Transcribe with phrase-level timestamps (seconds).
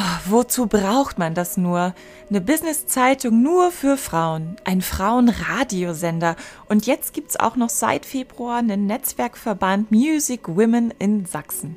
[0.00, 1.92] Oh, wozu braucht man das nur?
[2.30, 6.36] Eine Business-Zeitung nur für Frauen, ein Frauenradiosender
[6.68, 11.76] und jetzt gibt's auch noch seit Februar einen Netzwerkverband Music Women in Sachsen.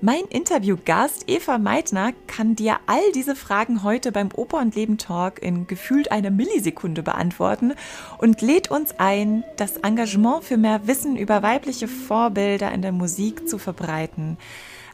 [0.00, 5.40] Mein Interviewgast Eva Meitner kann dir all diese Fragen heute beim Oper und Leben Talk
[5.40, 7.74] in gefühlt einer Millisekunde beantworten
[8.18, 13.48] und lädt uns ein, das Engagement für mehr Wissen über weibliche Vorbilder in der Musik
[13.48, 14.36] zu verbreiten.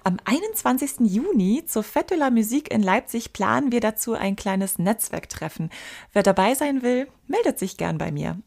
[0.09, 1.01] Am 21.
[1.01, 5.69] Juni zur Fête de la Musique in Leipzig planen wir dazu ein kleines Netzwerktreffen.
[6.15, 8.39] Wer dabei sein will, meldet sich gern bei mir.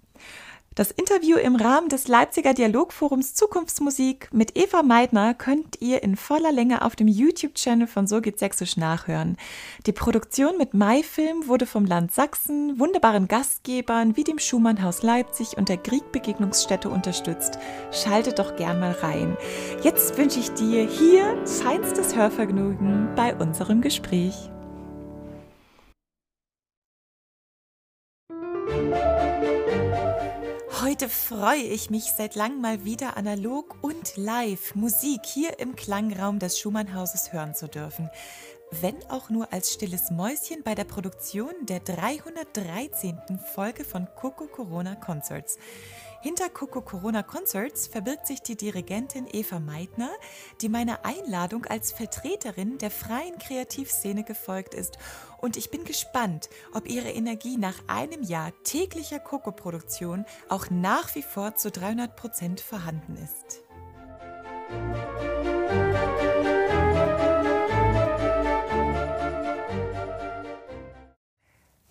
[0.74, 6.54] Das Interview im Rahmen des Leipziger Dialogforums Zukunftsmusik mit Eva Meidner könnt ihr in voller
[6.54, 9.36] Länge auf dem YouTube-Channel von So geht Sächsisch nachhören.
[9.86, 15.68] Die Produktion mit MyFilm wurde vom Land Sachsen, wunderbaren Gastgebern wie dem Schumannhaus Leipzig und
[15.68, 17.60] der Kriegbegegnungsstätte unterstützt.
[17.92, 19.36] Schaltet doch gern mal rein.
[19.84, 24.50] Jetzt wünsche ich dir hier feinstes Hörvergnügen bei unserem Gespräch.
[30.82, 36.40] Heute freue ich mich seit langem mal wieder analog und live Musik hier im Klangraum
[36.40, 38.10] des Schumannhauses hören zu dürfen.
[38.72, 43.16] Wenn auch nur als stilles Mäuschen bei der Produktion der 313.
[43.54, 45.60] Folge von Coco Corona Concerts.
[46.22, 50.12] Hinter Coco Corona Concerts verbirgt sich die Dirigentin Eva Meitner,
[50.62, 55.00] die meiner Einladung als Vertreterin der freien Kreativszene gefolgt ist.
[55.40, 61.24] Und ich bin gespannt, ob ihre Energie nach einem Jahr täglicher Coco-Produktion auch nach wie
[61.24, 63.64] vor zu 300 Prozent vorhanden ist.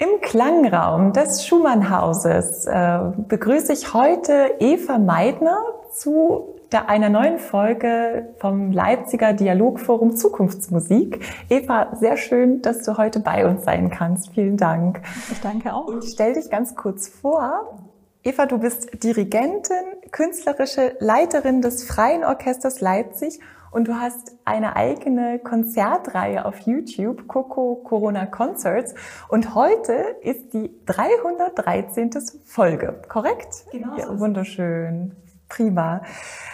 [0.03, 5.59] Im Klangraum des Schumannhauses äh, begrüße ich heute Eva Meidner
[5.93, 11.21] zu der, einer neuen Folge vom Leipziger Dialogforum Zukunftsmusik.
[11.51, 14.33] Eva, sehr schön, dass du heute bei uns sein kannst.
[14.33, 15.03] Vielen Dank.
[15.31, 15.85] Ich danke auch.
[15.85, 17.79] Und stell dich ganz kurz vor.
[18.23, 23.39] Eva, du bist Dirigentin, künstlerische Leiterin des Freien Orchesters Leipzig
[23.71, 28.95] und du hast eine eigene Konzertreihe auf YouTube, Coco Corona Concerts.
[29.29, 29.93] Und heute
[30.23, 32.11] ist die 313.
[32.45, 33.65] Folge, korrekt?
[33.73, 33.97] Genau.
[33.97, 35.15] Ja, wunderschön.
[35.49, 36.03] Prima.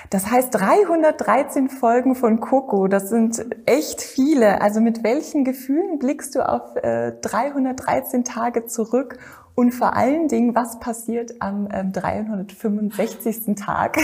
[0.08, 4.62] Das heißt 313 Folgen von Coco, das sind echt viele.
[4.62, 9.18] Also mit welchen Gefühlen blickst du auf äh, 313 Tage zurück
[9.56, 13.56] und vor allen Dingen, was passiert am ähm, 365.
[13.56, 13.96] Tag?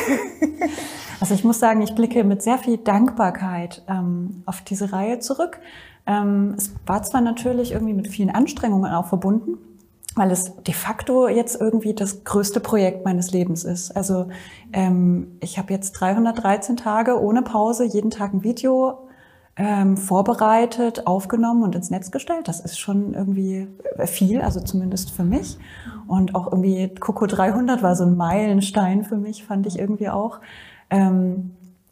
[1.21, 5.61] also ich muss sagen, ich blicke mit sehr viel Dankbarkeit ähm, auf diese Reihe zurück.
[6.07, 9.59] Ähm, es war zwar natürlich irgendwie mit vielen Anstrengungen auch verbunden,
[10.17, 13.95] weil es de facto jetzt irgendwie das größte Projekt meines Lebens ist.
[13.95, 14.29] Also
[14.73, 19.07] ähm, ich habe jetzt 313 Tage ohne Pause, jeden Tag ein Video
[19.57, 22.49] ähm, vorbereitet, aufgenommen und ins Netz gestellt.
[22.49, 23.69] Das ist schon irgendwie
[24.07, 25.59] viel, also zumindest für mich.
[26.07, 30.41] Und auch irgendwie Coco 300 war so ein Meilenstein für mich, fand ich irgendwie auch.
[30.89, 31.51] Ähm,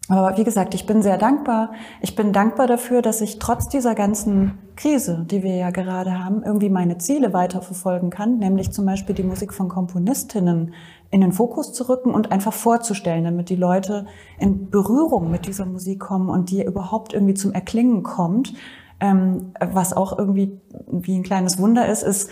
[0.09, 1.73] aber wie gesagt, ich bin sehr dankbar.
[2.01, 6.43] Ich bin dankbar dafür, dass ich trotz dieser ganzen Krise, die wir ja gerade haben,
[6.43, 10.75] irgendwie meine Ziele weiterverfolgen kann, nämlich zum Beispiel die Musik von Komponistinnen
[11.11, 14.07] in den Fokus zu rücken und einfach vorzustellen, damit die Leute
[14.39, 18.55] in Berührung mit dieser Musik kommen und die überhaupt irgendwie zum Erklingen kommt.
[19.01, 22.31] Ähm, was auch irgendwie wie ein kleines Wunder ist, ist,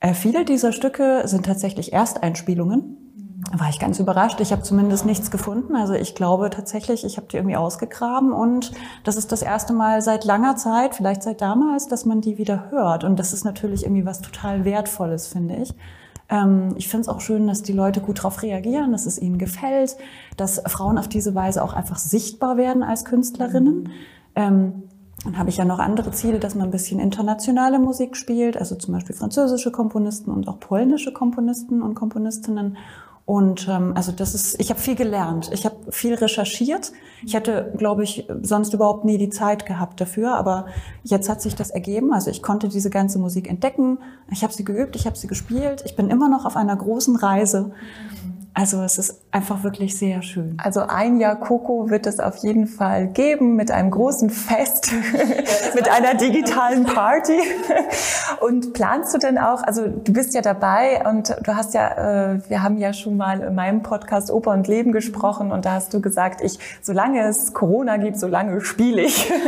[0.00, 3.06] äh, viele dieser Stücke sind tatsächlich Ersteinspielungen
[3.52, 4.40] war ich ganz überrascht.
[4.40, 5.76] Ich habe zumindest nichts gefunden.
[5.76, 8.72] Also ich glaube tatsächlich, ich habe die irgendwie ausgegraben und
[9.04, 12.70] das ist das erste Mal seit langer Zeit, vielleicht seit damals, dass man die wieder
[12.70, 13.04] hört.
[13.04, 15.74] Und das ist natürlich irgendwie was total Wertvolles, finde ich.
[16.28, 19.38] Ähm, ich finde es auch schön, dass die Leute gut darauf reagieren, dass es ihnen
[19.38, 19.96] gefällt,
[20.36, 23.90] dass Frauen auf diese Weise auch einfach sichtbar werden als Künstlerinnen.
[24.34, 24.82] Ähm,
[25.24, 28.76] dann habe ich ja noch andere Ziele, dass man ein bisschen internationale Musik spielt, also
[28.76, 32.76] zum Beispiel französische Komponisten und auch polnische Komponisten und Komponistinnen.
[33.26, 36.92] Und ähm, also das ist, ich habe viel gelernt, ich habe viel recherchiert.
[37.24, 40.66] Ich hätte, glaube ich, sonst überhaupt nie die Zeit gehabt dafür, aber
[41.02, 42.12] jetzt hat sich das ergeben.
[42.12, 43.98] Also ich konnte diese ganze Musik entdecken,
[44.30, 45.82] ich habe sie geübt, ich habe sie gespielt.
[45.84, 47.72] Ich bin immer noch auf einer großen Reise.
[48.58, 50.56] Also es ist einfach wirklich sehr schön.
[50.56, 54.94] Also ein Jahr Coco wird es auf jeden Fall geben mit einem großen Fest,
[55.74, 57.38] mit einer digitalen Party.
[58.40, 62.40] Und planst du denn auch, also du bist ja dabei und du hast ja, äh,
[62.48, 65.92] wir haben ja schon mal in meinem Podcast Oper und Leben gesprochen und da hast
[65.92, 69.30] du gesagt, ich, solange es Corona gibt, solange spiele ich.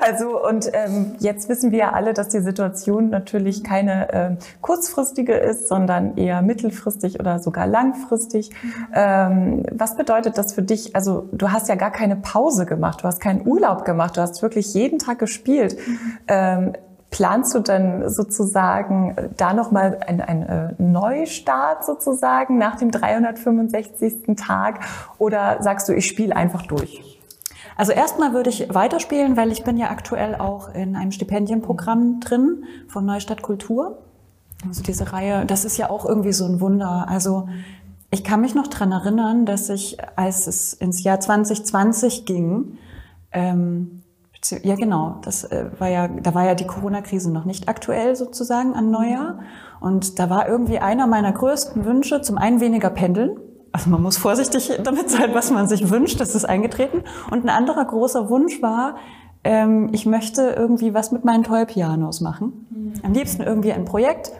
[0.00, 4.30] Also und ähm, jetzt wissen wir ja alle, dass die Situation natürlich keine äh,
[4.62, 8.56] kurzfristige ist, sondern eher mittelfristig oder sogar langfristig wichtig.
[8.94, 10.94] Ähm, was bedeutet das für dich?
[10.94, 14.42] Also du hast ja gar keine Pause gemacht, du hast keinen Urlaub gemacht, du hast
[14.42, 15.76] wirklich jeden Tag gespielt.
[16.26, 16.72] Ähm,
[17.10, 24.36] Planst du dann sozusagen da nochmal einen, einen äh, Neustart sozusagen nach dem 365.
[24.36, 24.80] Tag
[25.16, 27.18] oder sagst du, ich spiele einfach durch?
[27.78, 32.64] Also erstmal würde ich weiterspielen, weil ich bin ja aktuell auch in einem Stipendienprogramm drin
[32.88, 33.96] von Neustadt Kultur.
[34.66, 37.06] Also diese Reihe, das ist ja auch irgendwie so ein Wunder.
[37.08, 37.48] Also
[38.10, 42.78] ich kann mich noch dran erinnern, dass ich, als es ins Jahr 2020 ging,
[43.32, 44.02] ähm,
[44.62, 48.74] ja genau, das äh, war ja, da war ja die Corona-Krise noch nicht aktuell sozusagen
[48.74, 49.40] an Neujahr.
[49.80, 53.38] Und da war irgendwie einer meiner größten Wünsche, zum einen weniger pendeln,
[53.72, 57.04] also man muss vorsichtig damit sein, was man sich wünscht, das ist eingetreten.
[57.30, 58.96] Und ein anderer großer Wunsch war,
[59.44, 62.66] ähm, ich möchte irgendwie was mit meinen Toy-Pianos machen.
[63.02, 64.32] Am liebsten irgendwie ein Projekt,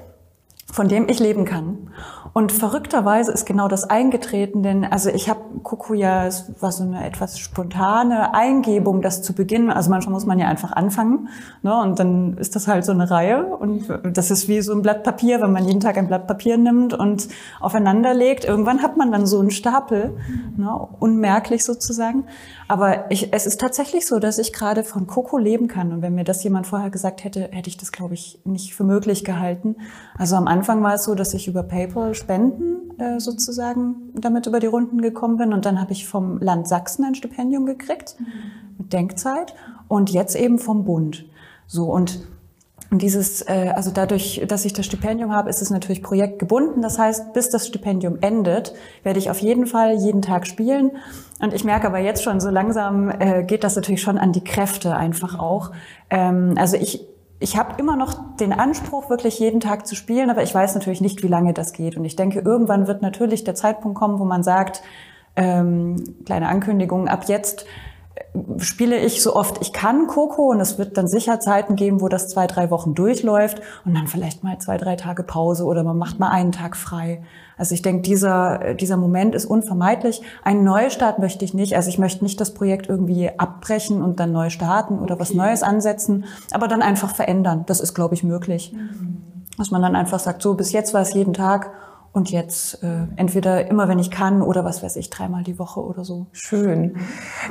[0.72, 1.90] von dem ich leben kann.
[2.38, 6.84] Und verrückterweise ist genau das eingetreten, denn also ich habe Kuku ja, es war so
[6.84, 9.72] eine etwas spontane Eingebung, das zu beginnen.
[9.72, 11.30] Also manchmal muss man ja einfach anfangen,
[11.64, 11.76] ne?
[11.76, 15.02] Und dann ist das halt so eine Reihe und das ist wie so ein Blatt
[15.02, 17.26] Papier, wenn man jeden Tag ein Blatt Papier nimmt und
[17.58, 18.44] aufeinander legt.
[18.44, 20.16] Irgendwann hat man dann so einen Stapel,
[20.56, 20.70] ne?
[21.00, 22.22] unmerklich sozusagen.
[22.68, 25.90] Aber ich, es ist tatsächlich so, dass ich gerade von Coco leben kann.
[25.90, 28.84] Und wenn mir das jemand vorher gesagt hätte, hätte ich das, glaube ich, nicht für
[28.84, 29.76] möglich gehalten.
[30.18, 34.60] Also am Anfang war es so, dass ich über PayPal Spenden äh, sozusagen damit über
[34.60, 35.54] die Runden gekommen bin.
[35.54, 38.26] Und dann habe ich vom Land Sachsen ein Stipendium gekriegt mhm.
[38.76, 39.54] mit Denkzeit
[39.88, 41.24] und jetzt eben vom Bund.
[41.66, 42.20] So und
[42.90, 46.80] und dieses, äh, also dadurch, dass ich das Stipendium habe, ist es natürlich projektgebunden.
[46.80, 50.92] Das heißt, bis das Stipendium endet, werde ich auf jeden Fall jeden Tag spielen.
[51.38, 54.42] Und ich merke aber jetzt schon, so langsam äh, geht das natürlich schon an die
[54.42, 55.70] Kräfte einfach auch.
[56.08, 57.04] Ähm, also ich,
[57.40, 61.02] ich habe immer noch den Anspruch, wirklich jeden Tag zu spielen, aber ich weiß natürlich
[61.02, 61.96] nicht, wie lange das geht.
[61.96, 64.82] Und ich denke, irgendwann wird natürlich der Zeitpunkt kommen, wo man sagt,
[65.36, 67.66] ähm, kleine Ankündigung, ab jetzt
[68.58, 72.08] spiele ich so oft ich kann Coco und es wird dann sicher Zeiten geben, wo
[72.08, 75.98] das zwei, drei Wochen durchläuft und dann vielleicht mal zwei, drei Tage Pause oder man
[75.98, 77.22] macht mal einen Tag frei.
[77.56, 80.22] Also ich denke, dieser, dieser Moment ist unvermeidlich.
[80.44, 81.74] Einen Neustart möchte ich nicht.
[81.74, 85.22] Also ich möchte nicht das Projekt irgendwie abbrechen und dann neu starten oder okay.
[85.22, 87.64] was Neues ansetzen, aber dann einfach verändern.
[87.66, 88.72] Das ist, glaube ich, möglich.
[88.72, 89.22] Mhm.
[89.58, 91.72] Dass man dann einfach sagt, so bis jetzt war es jeden Tag
[92.12, 95.80] und jetzt äh, entweder immer, wenn ich kann oder was weiß ich, dreimal die Woche
[95.80, 96.26] oder so.
[96.32, 96.96] Schön.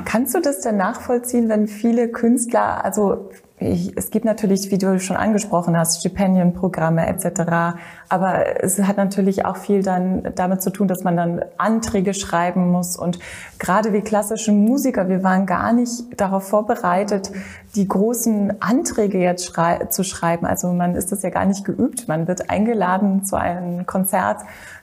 [0.04, 5.00] Kannst du das denn nachvollziehen, wenn viele Künstler, also ich, es gibt natürlich, wie du
[5.00, 7.78] schon angesprochen hast, Stipendienprogramme etc.
[8.08, 12.70] Aber es hat natürlich auch viel dann damit zu tun, dass man dann Anträge schreiben
[12.70, 12.96] muss.
[12.96, 13.18] Und
[13.58, 17.30] gerade wie klassische Musiker, wir waren gar nicht darauf vorbereitet,
[17.74, 20.46] die großen Anträge jetzt schrei zu schreiben.
[20.46, 22.08] Also man ist das ja gar nicht geübt.
[22.08, 24.38] Man wird eingeladen zu einem Konzert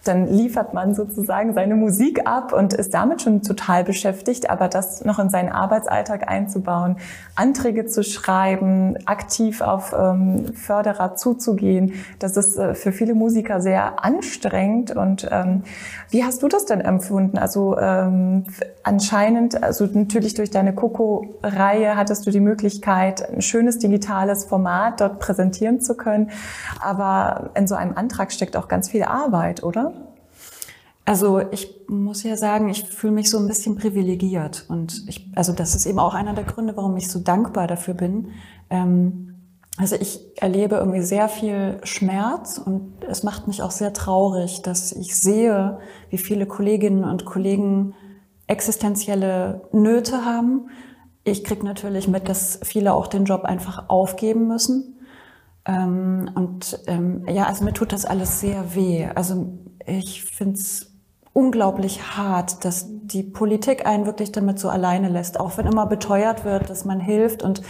[0.07, 5.03] dann liefert man sozusagen seine Musik ab und ist damit schon total beschäftigt, aber das
[5.03, 6.97] noch in seinen Arbeitsalltag einzubauen,
[7.35, 14.03] Anträge zu schreiben, aktiv auf ähm, Förderer zuzugehen, das ist äh, für viele Musiker sehr
[14.03, 14.95] anstrengend.
[14.95, 15.63] Und ähm,
[16.09, 17.37] wie hast du das denn empfunden?
[17.37, 18.43] Also ähm,
[18.83, 25.19] anscheinend, also natürlich durch deine Coco-Reihe hattest du die Möglichkeit, ein schönes digitales Format dort
[25.19, 26.29] präsentieren zu können,
[26.79, 29.93] aber in so einem Antrag steckt auch ganz viel Arbeit, oder?
[31.05, 35.53] Also ich muss ja sagen, ich fühle mich so ein bisschen privilegiert und ich, also
[35.53, 38.29] das ist eben auch einer der Gründe, warum ich so dankbar dafür bin.
[38.71, 39.34] Ähm,
[39.77, 44.93] also ich erlebe irgendwie sehr viel Schmerz und es macht mich auch sehr traurig, dass
[44.93, 45.79] ich sehe,
[46.09, 47.93] wie viele Kolleginnen und Kollegen
[48.47, 50.69] existenzielle Nöte haben.
[51.25, 54.99] Ich kriege natürlich mit, dass viele auch den Job einfach aufgeben müssen.
[55.65, 59.07] Ähm, und ähm, ja, also mir tut das alles sehr weh.
[59.13, 60.93] Also ich finde es
[61.33, 66.45] unglaublich hart, dass die Politik einen wirklich damit so alleine lässt, auch wenn immer beteuert
[66.45, 67.43] wird, dass man hilft.
[67.43, 67.61] Und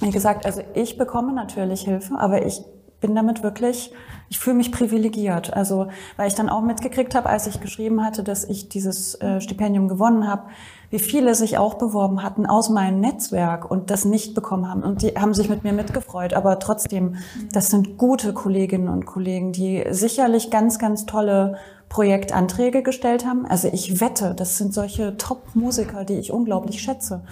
[0.00, 2.62] wie gesagt, also ich bekomme natürlich Hilfe, aber ich
[3.00, 3.92] bin damit wirklich,
[4.28, 5.52] ich fühle mich privilegiert.
[5.54, 9.40] Also, weil ich dann auch mitgekriegt habe, als ich geschrieben hatte, dass ich dieses äh,
[9.40, 10.44] Stipendium gewonnen habe,
[10.90, 14.82] wie viele sich auch beworben hatten aus meinem Netzwerk und das nicht bekommen haben.
[14.82, 16.32] Und die haben sich mit mir mitgefreut.
[16.32, 17.16] Aber trotzdem,
[17.52, 23.46] das sind gute Kolleginnen und Kollegen, die sicherlich ganz, ganz tolle Projektanträge gestellt haben.
[23.46, 27.22] Also ich wette, das sind solche Top-Musiker, die ich unglaublich schätze.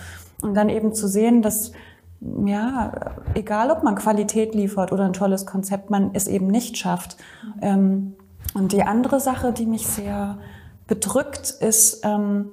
[0.43, 1.73] Und dann eben zu sehen, dass
[2.47, 2.93] ja,
[3.35, 7.17] egal ob man Qualität liefert oder ein tolles Konzept, man es eben nicht schafft.
[7.61, 8.15] Ähm,
[8.55, 10.39] und die andere Sache, die mich sehr
[10.87, 12.51] bedrückt, ist, ähm,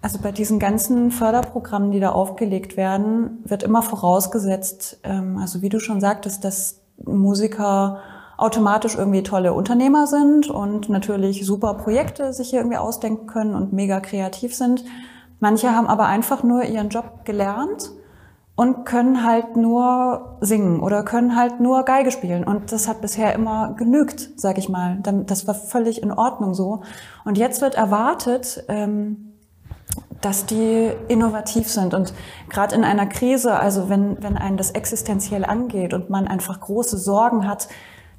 [0.00, 5.68] also bei diesen ganzen Förderprogrammen, die da aufgelegt werden, wird immer vorausgesetzt, ähm, also wie
[5.68, 7.98] du schon sagtest, dass Musiker
[8.38, 13.72] automatisch irgendwie tolle Unternehmer sind und natürlich super Projekte sich hier irgendwie ausdenken können und
[13.72, 14.84] mega kreativ sind.
[15.40, 17.90] Manche haben aber einfach nur ihren Job gelernt
[18.62, 22.44] und können halt nur singen oder können halt nur Geige spielen.
[22.44, 24.98] Und das hat bisher immer genügt, sag ich mal.
[25.02, 26.82] Das war völlig in Ordnung so.
[27.24, 29.32] Und jetzt wird erwartet, ähm,
[30.20, 31.92] dass die innovativ sind.
[31.92, 32.14] Und
[32.50, 36.98] gerade in einer Krise, also wenn, wenn einen das existenziell angeht und man einfach große
[36.98, 37.66] Sorgen hat,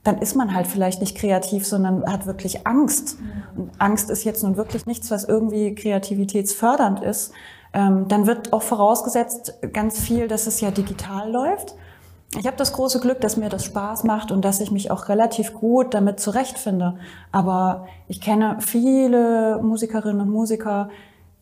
[0.03, 3.17] dann ist man halt vielleicht nicht kreativ, sondern hat wirklich Angst.
[3.55, 7.31] Und Angst ist jetzt nun wirklich nichts, was irgendwie kreativitätsfördernd ist.
[7.73, 11.75] Ähm, dann wird auch vorausgesetzt ganz viel, dass es ja digital läuft.
[12.39, 15.09] Ich habe das große Glück, dass mir das Spaß macht und dass ich mich auch
[15.09, 16.95] relativ gut damit zurechtfinde.
[17.31, 20.89] Aber ich kenne viele Musikerinnen und Musiker,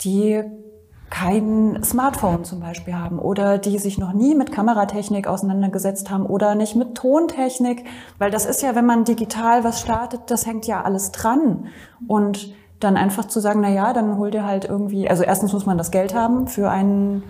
[0.01, 0.43] die
[1.09, 6.55] kein Smartphone zum Beispiel haben oder die sich noch nie mit Kameratechnik auseinandergesetzt haben oder
[6.55, 7.85] nicht mit Tontechnik,
[8.17, 11.67] weil das ist ja, wenn man digital was startet, das hängt ja alles dran
[12.07, 15.65] und dann einfach zu sagen, na ja, dann hol dir halt irgendwie, also erstens muss
[15.65, 17.23] man das Geld haben für ein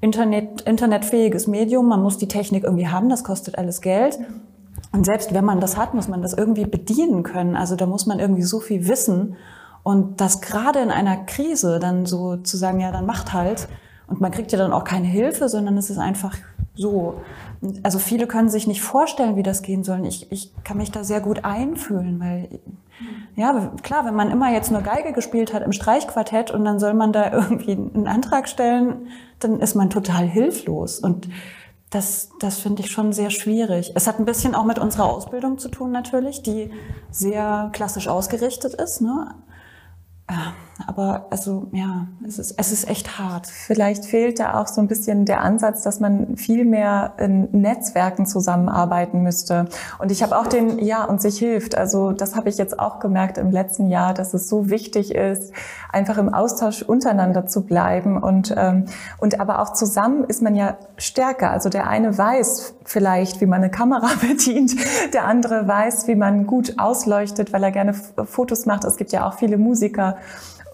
[0.00, 4.18] Internet, internetfähiges Medium, man muss die Technik irgendwie haben, das kostet alles Geld.
[4.92, 7.56] Und selbst wenn man das hat, muss man das irgendwie bedienen können.
[7.56, 9.36] Also da muss man irgendwie so viel wissen.
[9.82, 13.68] Und das gerade in einer Krise dann so zu sagen, ja, dann macht halt.
[14.06, 16.36] Und man kriegt ja dann auch keine Hilfe, sondern es ist einfach
[16.74, 17.22] so.
[17.82, 20.06] Also viele können sich nicht vorstellen, wie das gehen soll.
[20.06, 22.60] Ich, ich kann mich da sehr gut einfühlen, weil,
[23.36, 26.94] ja, klar, wenn man immer jetzt nur Geige gespielt hat im Streichquartett und dann soll
[26.94, 29.08] man da irgendwie einen Antrag stellen,
[29.40, 30.98] dann ist man total hilflos.
[31.00, 31.28] Und
[31.90, 33.92] das, das finde ich schon sehr schwierig.
[33.94, 36.70] Es hat ein bisschen auch mit unserer Ausbildung zu tun natürlich, die
[37.10, 39.00] sehr klassisch ausgerichtet ist.
[39.00, 39.34] Ne?
[40.86, 43.46] Aber also ja, es ist, es ist echt hart.
[43.46, 48.26] Vielleicht fehlt da auch so ein bisschen der Ansatz, dass man viel mehr in Netzwerken
[48.26, 49.66] zusammenarbeiten müsste.
[49.98, 51.76] Und ich habe auch den Ja und sich hilft.
[51.76, 55.52] Also das habe ich jetzt auch gemerkt im letzten Jahr, dass es so wichtig ist,
[55.92, 58.20] einfach im Austausch untereinander zu bleiben.
[58.20, 58.86] Und, ähm,
[59.18, 61.50] und aber auch zusammen ist man ja stärker.
[61.50, 64.74] Also der eine weiß vielleicht, wie man eine Kamera bedient,
[65.12, 68.84] der andere weiß, wie man gut ausleuchtet, weil er gerne Fotos macht.
[68.84, 70.16] Es gibt ja auch viele Musiker,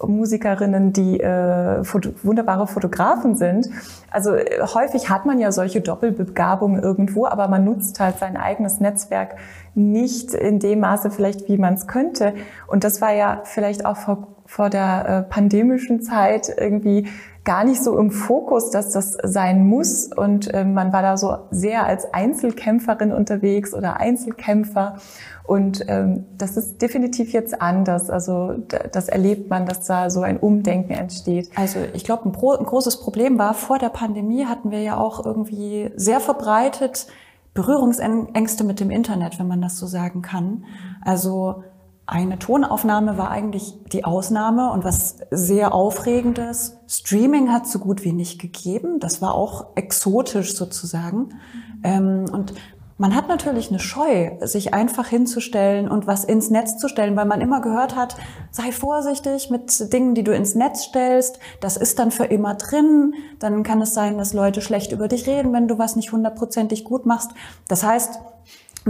[0.07, 3.69] Musikerinnen, die äh, foto wunderbare Fotografen sind.
[4.11, 8.81] Also äh, häufig hat man ja solche Doppelbegabungen irgendwo, aber man nutzt halt sein eigenes
[8.81, 9.37] Netzwerk
[9.75, 12.35] nicht in dem Maße vielleicht, wie man es könnte.
[12.67, 17.07] Und das war ja vielleicht auch vor, vor der äh, pandemischen Zeit irgendwie
[17.45, 20.07] gar nicht so im Fokus, dass das sein muss.
[20.07, 24.97] Und äh, man war da so sehr als Einzelkämpferin unterwegs oder Einzelkämpfer.
[25.45, 28.11] Und ähm, das ist definitiv jetzt anders.
[28.11, 28.55] Also
[28.93, 31.51] das erlebt man, dass da so ein Umdenken entsteht.
[31.57, 35.25] Also ich glaube, ein, ein großes Problem war, vor der Pandemie hatten wir ja auch
[35.25, 37.07] irgendwie sehr verbreitet
[37.53, 40.65] Berührungsängste mit dem Internet, wenn man das so sagen kann.
[41.03, 41.65] Also
[42.11, 46.77] eine Tonaufnahme war eigentlich die Ausnahme und was sehr aufregendes.
[46.89, 48.99] Streaming hat so gut wie nicht gegeben.
[48.99, 51.39] Das war auch exotisch sozusagen.
[51.85, 52.55] Ähm, und
[52.99, 57.27] man hat natürlich eine Scheu, sich einfach hinzustellen und was ins Netz zu stellen, weil
[57.27, 58.17] man immer gehört hat,
[58.51, 61.39] sei vorsichtig mit Dingen, die du ins Netz stellst.
[61.61, 63.15] Das ist dann für immer drin.
[63.39, 66.83] Dann kann es sein, dass Leute schlecht über dich reden, wenn du was nicht hundertprozentig
[66.83, 67.31] gut machst.
[67.69, 68.19] Das heißt,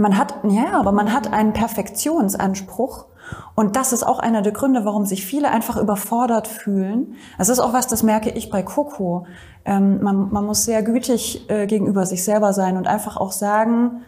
[0.01, 3.05] man hat, ja, aber man hat einen Perfektionsanspruch
[3.55, 7.15] und das ist auch einer der Gründe, warum sich viele einfach überfordert fühlen.
[7.37, 9.25] Es ist auch was, das merke ich bei Coco.
[9.65, 14.01] Ähm, man, man, muss sehr gütig äh, gegenüber sich selber sein und einfach auch sagen,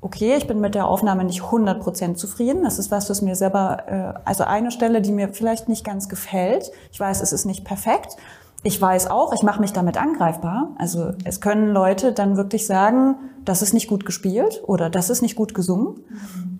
[0.00, 2.62] okay, ich bin mit der Aufnahme nicht 100% zufrieden.
[2.64, 6.08] Das ist was, was mir selber, äh, also eine Stelle, die mir vielleicht nicht ganz
[6.08, 6.70] gefällt.
[6.92, 8.16] Ich weiß, es ist nicht perfekt.
[8.64, 10.70] Ich weiß auch, ich mache mich damit angreifbar.
[10.78, 15.22] Also es können Leute dann wirklich sagen, das ist nicht gut gespielt oder das ist
[15.22, 16.00] nicht gut gesungen.
[16.08, 16.58] Mhm.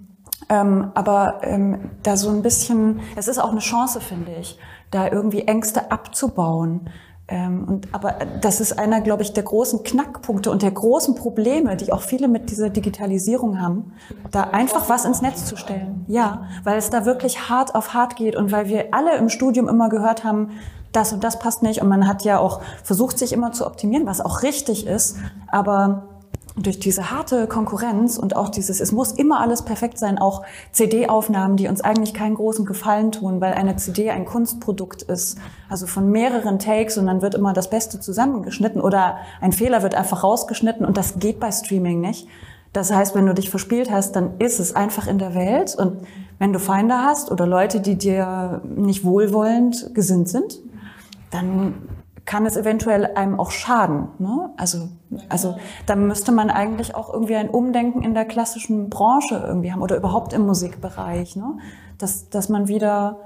[0.48, 4.58] Ähm, aber ähm, da so ein bisschen, es ist auch eine Chance, finde ich,
[4.90, 6.90] da irgendwie Ängste abzubauen.
[7.28, 11.76] Ähm, und, aber das ist einer, glaube ich, der großen Knackpunkte und der großen Probleme,
[11.76, 13.92] die auch viele mit dieser Digitalisierung haben,
[14.30, 16.04] da einfach was ins Netz zu stellen.
[16.08, 19.68] Ja, weil es da wirklich hart auf hart geht und weil wir alle im Studium
[19.68, 20.50] immer gehört haben,
[20.92, 24.06] das und das passt nicht und man hat ja auch versucht, sich immer zu optimieren,
[24.06, 26.11] was auch richtig ist, aber
[26.56, 30.42] durch diese harte Konkurrenz und auch dieses, es muss immer alles perfekt sein, auch
[30.72, 35.38] CD-Aufnahmen, die uns eigentlich keinen großen Gefallen tun, weil eine CD ein Kunstprodukt ist,
[35.70, 39.94] also von mehreren Takes und dann wird immer das Beste zusammengeschnitten oder ein Fehler wird
[39.94, 42.28] einfach rausgeschnitten und das geht bei Streaming nicht.
[42.74, 46.06] Das heißt, wenn du dich verspielt hast, dann ist es einfach in der Welt und
[46.38, 50.58] wenn du Feinde hast oder Leute, die dir nicht wohlwollend gesinnt sind,
[51.30, 51.74] dann
[52.24, 54.08] kann es eventuell einem auch schaden.
[54.18, 54.50] Ne?
[54.56, 54.88] Also,
[55.28, 59.82] also da müsste man eigentlich auch irgendwie ein Umdenken in der klassischen Branche irgendwie haben
[59.82, 61.58] oder überhaupt im Musikbereich, ne?
[61.98, 63.18] dass, dass man wieder,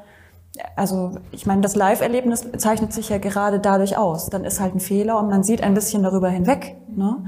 [0.76, 4.31] also ich meine, das Live-Erlebnis zeichnet sich ja gerade dadurch aus.
[4.31, 6.76] Dann ist halt ein Fehler und man sieht ein bisschen darüber hinweg.
[6.88, 7.25] Ne?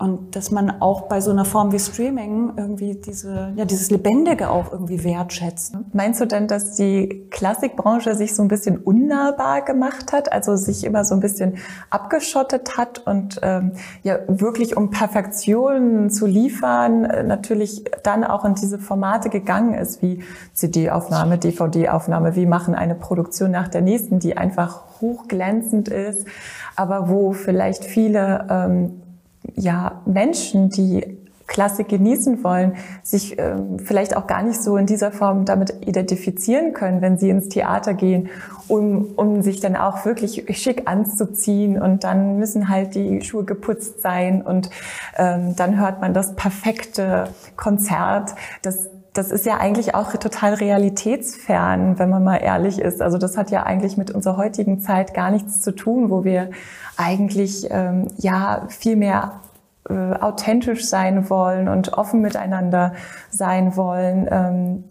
[0.00, 4.48] Und dass man auch bei so einer Form wie Streaming irgendwie diese, ja, dieses Lebendige
[4.48, 5.74] auch irgendwie wertschätzt.
[5.92, 10.84] Meinst du denn, dass die Klassikbranche sich so ein bisschen unnahbar gemacht hat, also sich
[10.84, 11.58] immer so ein bisschen
[11.90, 18.54] abgeschottet hat und ähm, ja wirklich um Perfektion zu liefern, äh, natürlich dann auch in
[18.54, 20.22] diese Formate gegangen ist, wie
[20.54, 26.26] CD-Aufnahme, DVD-Aufnahme, wie machen eine Produktion nach der nächsten, die einfach hochglänzend ist,
[26.74, 29.02] aber wo vielleicht viele ähm,
[29.56, 31.18] ja, Menschen, die
[31.50, 36.74] Klassik genießen wollen, sich ähm, vielleicht auch gar nicht so in dieser Form damit identifizieren
[36.74, 38.28] können, wenn sie ins Theater gehen,
[38.68, 44.00] um, um sich dann auch wirklich schick anzuziehen und dann müssen halt die Schuhe geputzt
[44.00, 44.70] sein und
[45.16, 47.24] ähm, dann hört man das perfekte
[47.56, 48.36] Konzert.
[48.62, 48.88] Das,
[49.20, 53.02] das ist ja eigentlich auch total realitätsfern, wenn man mal ehrlich ist.
[53.02, 56.48] Also das hat ja eigentlich mit unserer heutigen Zeit gar nichts zu tun, wo wir
[56.96, 59.40] eigentlich ähm, ja viel mehr
[59.90, 62.94] äh, authentisch sein wollen und offen miteinander
[63.28, 64.26] sein wollen.
[64.30, 64.84] Ähm,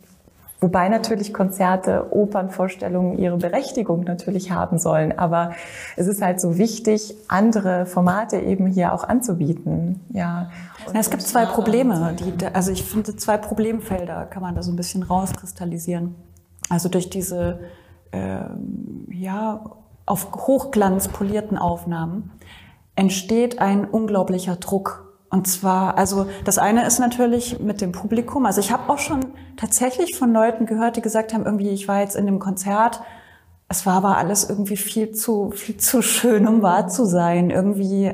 [0.60, 5.18] wobei natürlich Konzerte, Opernvorstellungen ihre Berechtigung natürlich haben sollen.
[5.18, 5.54] Aber
[5.96, 10.02] es ist halt so wichtig, andere Formate eben hier auch anzubieten.
[10.10, 10.50] Ja.
[10.94, 12.16] ja es gibt zwei Probleme.
[12.20, 16.16] Die, also ich finde, zwei Problemfelder kann man da so ein bisschen rauskristallisieren.
[16.70, 17.60] Also durch diese,
[18.12, 18.40] äh,
[19.12, 19.62] ja,
[20.06, 22.32] auf Hochglanz polierten Aufnahmen
[22.96, 25.09] entsteht ein unglaublicher Druck.
[25.30, 28.46] Und zwar, also das eine ist natürlich mit dem Publikum.
[28.46, 32.00] Also ich habe auch schon tatsächlich von Leuten gehört, die gesagt haben, irgendwie, ich war
[32.00, 33.02] jetzt in dem Konzert,
[33.68, 37.52] es war aber alles irgendwie viel zu, viel zu schön, um wahr zu sein.
[37.52, 38.12] Irgendwie,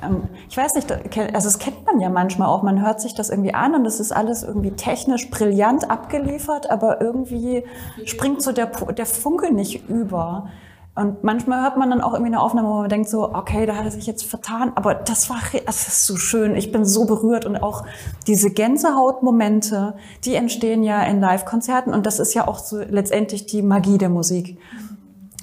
[0.00, 0.92] ähm, ich weiß nicht,
[1.34, 3.98] also das kennt man ja manchmal auch, man hört sich das irgendwie an und es
[3.98, 7.64] ist alles irgendwie technisch brillant abgeliefert, aber irgendwie
[8.04, 10.48] springt so der, der Funke nicht über.
[10.96, 13.76] Und manchmal hört man dann auch irgendwie eine Aufnahme, wo man denkt so, okay, da
[13.76, 15.36] hat er sich jetzt vertan, aber das war,
[15.66, 17.84] das ist so schön, ich bin so berührt und auch
[18.26, 23.60] diese Gänsehautmomente, die entstehen ja in Live-Konzerten und das ist ja auch so letztendlich die
[23.60, 24.58] Magie der Musik.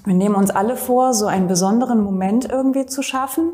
[0.05, 3.51] Wir nehmen uns alle vor, so einen besonderen Moment irgendwie zu schaffen,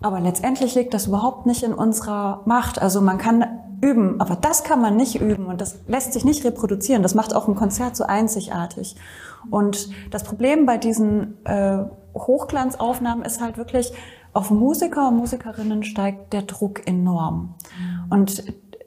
[0.00, 2.80] aber letztendlich liegt das überhaupt nicht in unserer Macht.
[2.80, 3.44] Also man kann
[3.82, 7.02] üben, aber das kann man nicht üben und das lässt sich nicht reproduzieren.
[7.02, 8.96] Das macht auch ein Konzert so einzigartig.
[9.50, 11.78] Und das Problem bei diesen äh,
[12.14, 13.92] Hochglanzaufnahmen ist halt wirklich,
[14.32, 17.54] auf Musiker und Musikerinnen steigt der Druck enorm.
[18.10, 18.44] Und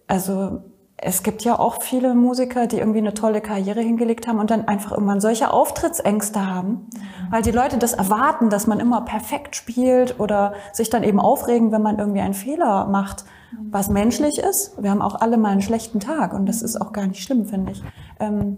[0.08, 0.62] also
[0.98, 4.68] es gibt ja auch viele Musiker, die irgendwie eine tolle Karriere hingelegt haben und dann
[4.68, 6.88] einfach irgendwann solche Auftrittsängste haben,
[7.30, 11.72] weil die Leute das erwarten, dass man immer perfekt spielt oder sich dann eben aufregen,
[11.72, 13.26] wenn man irgendwie einen Fehler macht,
[13.70, 14.82] was menschlich ist.
[14.82, 17.46] Wir haben auch alle mal einen schlechten Tag und das ist auch gar nicht schlimm,
[17.46, 17.84] finde ich.
[18.20, 18.58] Ähm,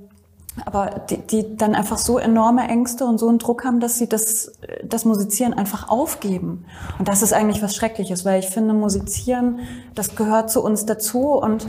[0.65, 4.07] aber die, die dann einfach so enorme Ängste und so einen Druck haben, dass sie
[4.07, 4.51] das,
[4.83, 6.65] das Musizieren einfach aufgeben.
[6.97, 9.59] Und das ist eigentlich was Schreckliches, weil ich finde, Musizieren,
[9.95, 11.67] das gehört zu uns dazu und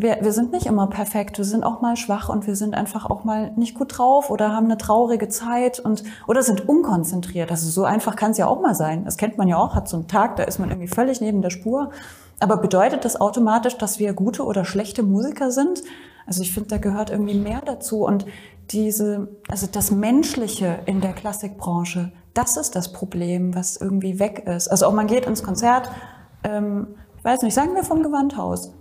[0.00, 3.10] wir, wir sind nicht immer perfekt, wir sind auch mal schwach und wir sind einfach
[3.10, 7.50] auch mal nicht gut drauf oder haben eine traurige Zeit und oder sind unkonzentriert.
[7.50, 9.04] Also so einfach kann es ja auch mal sein.
[9.04, 11.42] Das kennt man ja auch, hat so einen Tag, da ist man irgendwie völlig neben
[11.42, 11.90] der Spur.
[12.38, 15.82] Aber bedeutet das automatisch, dass wir gute oder schlechte Musiker sind?
[16.28, 18.04] Also ich finde, da gehört irgendwie mehr dazu.
[18.04, 18.26] Und
[18.70, 24.68] diese, also das Menschliche in der Klassikbranche, das ist das Problem, was irgendwie weg ist.
[24.68, 25.90] Also auch man geht ins Konzert,
[26.44, 28.74] ähm, ich weiß nicht, sagen wir vom Gewandhaus.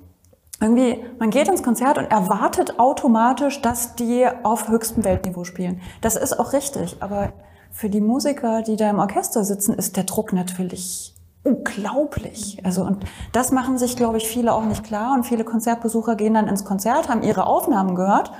[0.59, 5.81] Irgendwie, man geht ins Konzert und erwartet automatisch, dass die auf höchstem Weltniveau spielen.
[6.01, 7.31] Das ist auch richtig, aber
[7.71, 11.16] für die Musiker, die da im Orchester sitzen, ist der Druck natürlich
[11.47, 12.59] unglaublich.
[12.63, 16.33] Also und das machen sich, glaube ich, viele auch nicht klar und viele Konzertbesucher gehen
[16.33, 18.31] dann ins Konzert, haben ihre Aufnahmen gehört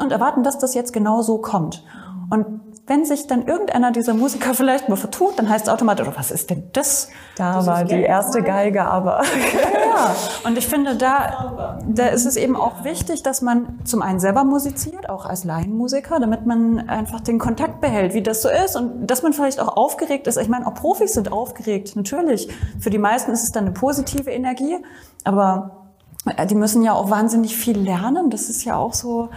[0.00, 1.84] und erwarten, dass das jetzt genau so kommt.
[2.30, 6.30] Und wenn sich dann irgendeiner dieser Musiker vielleicht mal vertut, dann heißt es automatisch, was
[6.30, 7.08] ist denn das?
[7.36, 9.22] Da das war die erste Geige, aber.
[9.84, 14.20] ja, und ich finde, da, da ist es eben auch wichtig, dass man zum einen
[14.20, 18.76] selber musiziert, auch als Laienmusiker, damit man einfach den Kontakt behält, wie das so ist
[18.76, 20.36] und dass man vielleicht auch aufgeregt ist.
[20.36, 22.48] Ich meine, auch Profis sind aufgeregt, natürlich.
[22.78, 24.76] Für die meisten ist es dann eine positive Energie,
[25.24, 25.88] aber
[26.48, 28.30] die müssen ja auch wahnsinnig viel lernen.
[28.30, 29.28] Das ist ja auch so,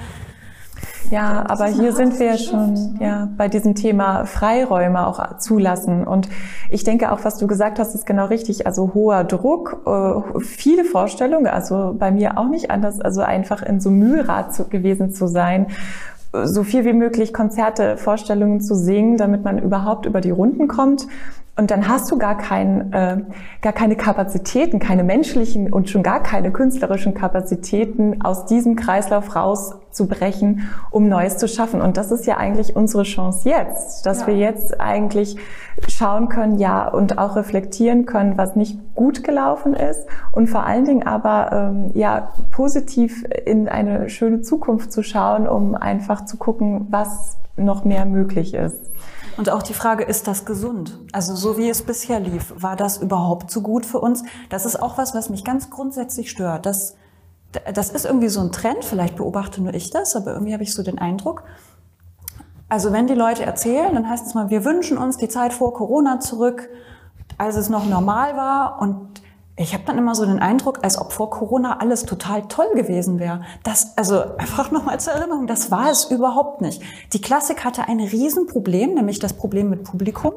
[1.09, 6.05] ja, aber hier sind wir schon ja bei diesem Thema Freiräume auch zulassen.
[6.05, 6.29] Und
[6.69, 8.67] ich denke auch, was du gesagt hast, ist genau richtig.
[8.67, 13.79] Also hoher Druck, äh, viele Vorstellungen, also bei mir auch nicht anders, also einfach in
[13.79, 15.67] so Mühlrad gewesen zu sein
[16.43, 21.07] so viel wie möglich Konzerte, Vorstellungen zu singen, damit man überhaupt über die Runden kommt.
[21.59, 23.17] Und dann hast du gar, kein, äh,
[23.61, 30.69] gar keine Kapazitäten, keine menschlichen und schon gar keine künstlerischen Kapazitäten, aus diesem Kreislauf rauszubrechen,
[30.89, 31.81] um Neues zu schaffen.
[31.81, 34.27] Und das ist ja eigentlich unsere Chance jetzt, dass ja.
[34.27, 35.35] wir jetzt eigentlich
[35.89, 40.85] schauen können, ja, und auch reflektieren können, was nicht gut gelaufen ist und vor allen
[40.85, 46.87] Dingen aber ähm, ja positiv in eine schöne Zukunft zu schauen, um einfach zu gucken,
[46.89, 48.79] was noch mehr möglich ist.
[49.39, 50.99] Und auch die Frage, ist das gesund?
[51.13, 54.23] Also so wie es bisher lief, war das überhaupt so gut für uns?
[54.49, 56.65] Das ist auch was, was mich ganz grundsätzlich stört.
[56.65, 56.97] Das,
[57.73, 60.73] das ist irgendwie so ein Trend, vielleicht beobachte nur ich das, aber irgendwie habe ich
[60.73, 61.43] so den Eindruck.
[62.67, 65.73] Also wenn die Leute erzählen, dann heißt es mal, wir wünschen uns die Zeit vor
[65.73, 66.67] Corona zurück,
[67.37, 69.21] als es noch normal war und
[69.59, 73.19] ich habe dann immer so den Eindruck, als ob vor Corona alles total toll gewesen
[73.19, 73.41] wäre.
[73.63, 76.81] Das, also einfach nochmal zur Erinnerung, das war es überhaupt nicht.
[77.11, 80.31] Die Klassik hatte ein Riesenproblem, nämlich das Problem mit Publikum.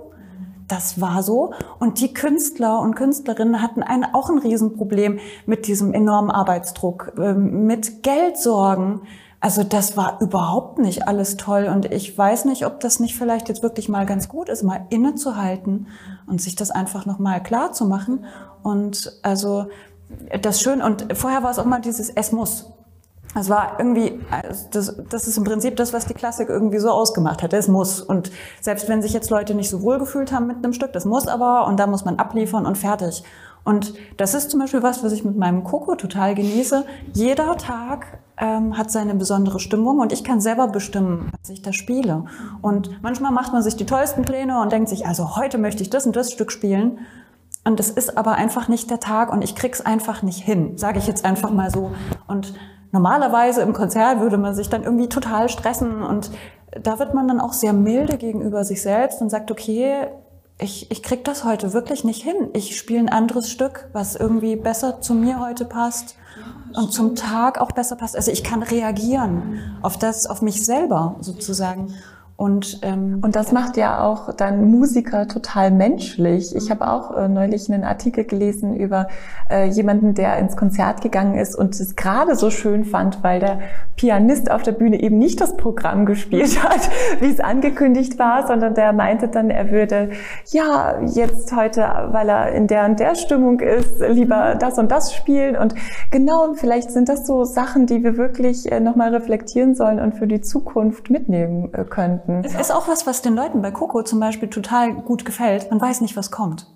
[0.66, 1.52] Das war so.
[1.78, 7.66] Und die Künstler und Künstlerinnen hatten ein, auch ein Riesenproblem mit diesem enormen Arbeitsdruck, ähm,
[7.66, 9.02] mit Geldsorgen.
[9.38, 11.70] Also das war überhaupt nicht alles toll.
[11.72, 14.86] Und ich weiß nicht, ob das nicht vielleicht jetzt wirklich mal ganz gut ist, mal
[14.90, 15.86] innezuhalten
[16.26, 18.24] und sich das einfach nochmal klar zu machen
[18.62, 19.66] und also
[20.40, 22.66] das schön, und vorher war es auch mal dieses Es muss.
[23.34, 24.20] Es war irgendwie,
[24.72, 27.54] das, das ist im Prinzip das, was die Klassik irgendwie so ausgemacht hat.
[27.54, 28.02] Es muss.
[28.02, 28.30] Und
[28.60, 31.28] selbst wenn sich jetzt Leute nicht so wohl gefühlt haben mit einem Stück, das muss
[31.28, 33.22] aber und da muss man abliefern und fertig.
[33.64, 36.84] Und das ist zum Beispiel was, was ich mit meinem Koko total genieße.
[37.14, 41.72] Jeder Tag ähm, hat seine besondere Stimmung und ich kann selber bestimmen, was ich da
[41.72, 42.24] spiele.
[42.60, 45.90] Und manchmal macht man sich die tollsten Pläne und denkt sich, also heute möchte ich
[45.90, 46.98] das und das Stück spielen.
[47.64, 50.98] Und es ist aber einfach nicht der Tag und ich krieg's einfach nicht hin, sage
[50.98, 51.92] ich jetzt einfach mal so.
[52.26, 52.54] Und
[52.90, 56.30] normalerweise im Konzert würde man sich dann irgendwie total stressen und
[56.82, 60.08] da wird man dann auch sehr milde gegenüber sich selbst und sagt, okay,
[60.58, 62.48] ich, ich krieg das heute wirklich nicht hin.
[62.54, 66.16] Ich spiele ein anderes Stück, was irgendwie besser zu mir heute passt
[66.74, 68.16] und zum Tag auch besser passt.
[68.16, 71.94] Also ich kann reagieren auf das, auf mich selber sozusagen.
[72.42, 76.56] Und, ähm, und das macht ja auch dann Musiker total menschlich.
[76.56, 79.06] Ich habe auch äh, neulich einen Artikel gelesen über
[79.48, 83.60] äh, jemanden, der ins Konzert gegangen ist und es gerade so schön fand, weil der
[83.94, 88.74] Pianist auf der Bühne eben nicht das Programm gespielt hat, wie es angekündigt war, sondern
[88.74, 90.10] der meinte dann, er würde
[90.50, 95.14] ja jetzt heute, weil er in der und der Stimmung ist, lieber das und das
[95.14, 95.54] spielen.
[95.54, 95.76] Und
[96.10, 100.26] genau, vielleicht sind das so Sachen, die wir wirklich äh, nochmal reflektieren sollen und für
[100.26, 102.44] die Zukunft mitnehmen äh, könnten finden.
[102.44, 105.70] Es ist auch was, was den Leuten bei Coco zum Beispiel total gut gefällt.
[105.70, 106.66] Man weiß nicht, was kommt.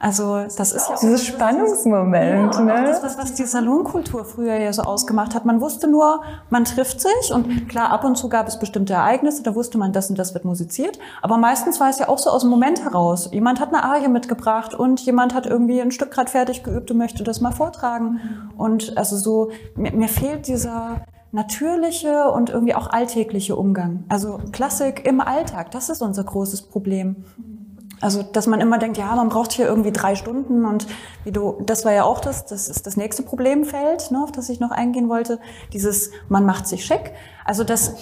[0.00, 2.84] Also das ist ja auch dieses Spannungsmoment, ja, ne?
[2.84, 5.44] Das, was, was die Salonkultur früher ja so ausgemacht hat.
[5.44, 9.42] Man wusste nur, man trifft sich und klar, ab und zu gab es bestimmte Ereignisse,
[9.42, 10.98] da wusste man, das und das wird musiziert.
[11.22, 13.30] Aber meistens war es ja auch so aus dem Moment heraus.
[13.32, 16.98] Jemand hat eine Arie mitgebracht und jemand hat irgendwie ein Stück gerade fertig geübt und
[16.98, 18.20] möchte das mal vortragen.
[18.56, 24.04] Und also so, mir, mir fehlt dieser natürliche und irgendwie auch alltägliche Umgang.
[24.08, 27.16] Also Klassik im Alltag, das ist unser großes Problem.
[28.00, 30.86] Also, dass man immer denkt, ja, man braucht hier irgendwie drei Stunden und
[31.24, 34.48] wie du, das war ja auch das, das ist das nächste Problemfeld, ne, auf das
[34.48, 35.40] ich noch eingehen wollte.
[35.72, 37.12] Dieses, man macht sich schick.
[37.44, 37.94] Also das,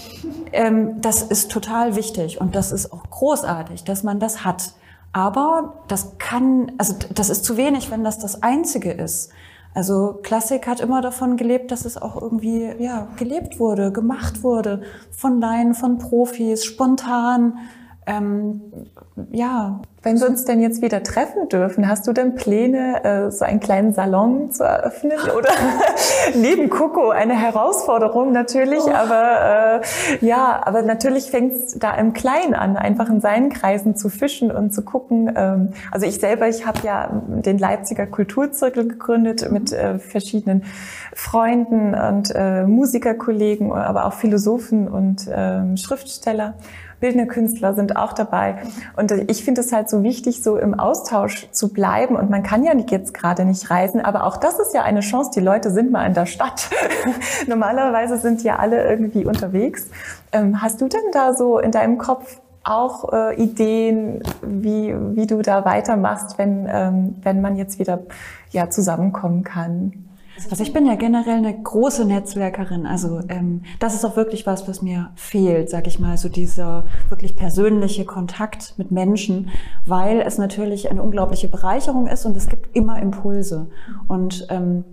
[0.53, 4.75] ähm, das ist total wichtig und das ist auch großartig, dass man das hat.
[5.13, 9.31] Aber das kann, also das ist zu wenig, wenn das das Einzige ist.
[9.77, 14.81] Also Klassik hat immer davon gelebt, dass es auch irgendwie ja, gelebt wurde, gemacht wurde
[15.11, 17.59] von Laien, von Profis, spontan.
[18.07, 18.63] Ähm,
[19.33, 23.45] ja, wenn wir uns denn jetzt wieder treffen dürfen, hast du denn Pläne, äh, so
[23.45, 25.19] einen kleinen Salon zu eröffnen?
[25.37, 25.51] Oder
[26.35, 28.93] neben Coco eine Herausforderung natürlich, oh.
[28.93, 33.97] aber äh, ja, aber natürlich fängt es da im Kleinen an, einfach in seinen Kreisen
[33.97, 35.33] zu fischen und zu gucken.
[35.35, 40.65] Ähm, also ich selber, ich habe ja den Leipziger Kulturzirkel gegründet mit äh, verschiedenen
[41.15, 46.55] Freunden und äh, Musikerkollegen, aber auch Philosophen und ähm, Schriftsteller
[47.01, 48.57] bildende Künstler sind auch dabei.
[48.97, 52.17] Und ich finde es halt so wichtig, so im Austausch zu bleiben.
[52.17, 55.31] Und man kann ja jetzt gerade nicht reisen, aber auch das ist ja eine Chance.
[55.35, 56.71] Die Leute sind mal in der Stadt.
[57.47, 59.89] Normalerweise sind ja alle irgendwie unterwegs.
[60.33, 65.43] Ähm, hast du denn da so in deinem Kopf auch äh, Ideen, wie, wie du
[65.43, 68.01] da weitermachst, wenn, ähm, wenn man jetzt wieder
[68.51, 70.06] ja, zusammenkommen kann?
[70.51, 72.87] Also ich bin ja generell eine große Netzwerkerin.
[72.87, 76.87] Also ähm, das ist auch wirklich was, was mir fehlt, sag ich mal, so dieser
[77.09, 79.51] wirklich persönliche Kontakt mit Menschen,
[79.87, 83.69] weil es natürlich eine unglaubliche Bereicherung ist und es gibt immer Impulse.
[84.09, 84.85] Und ähm,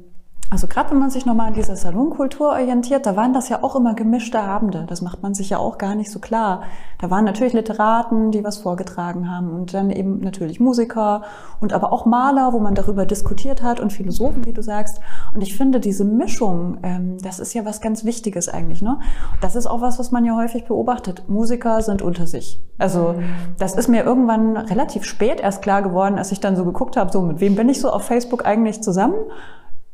[0.53, 3.75] Also gerade wenn man sich nochmal an dieser Salonkultur orientiert, da waren das ja auch
[3.75, 4.85] immer gemischte Abende.
[4.87, 6.61] Das macht man sich ja auch gar nicht so klar.
[7.01, 11.23] Da waren natürlich Literaten, die was vorgetragen haben und dann eben natürlich Musiker
[11.59, 14.99] und aber auch Maler, wo man darüber diskutiert hat und Philosophen, wie du sagst.
[15.33, 18.83] Und ich finde diese Mischung, ähm, das ist ja was ganz Wichtiges eigentlich.
[18.83, 18.99] Ne?
[19.41, 21.27] Das ist auch was, was man ja häufig beobachtet.
[21.27, 22.61] Musiker sind unter sich.
[22.77, 23.15] Also
[23.57, 27.11] das ist mir irgendwann relativ spät erst klar geworden, als ich dann so geguckt habe,
[27.11, 29.15] so mit wem bin ich so auf Facebook eigentlich zusammen?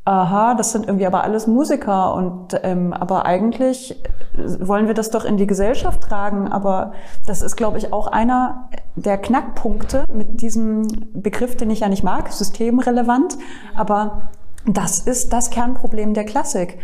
[0.10, 4.02] Aha, das sind irgendwie aber alles Musiker und ähm, aber eigentlich
[4.34, 6.48] wollen wir das doch in die Gesellschaft tragen.
[6.48, 6.93] Aber
[7.28, 12.04] das ist, glaube ich, auch einer der Knackpunkte mit diesem Begriff, den ich ja nicht
[12.04, 13.38] mag, systemrelevant.
[13.76, 14.30] Aber
[14.65, 16.80] das ist das Kernproblem der Klassik.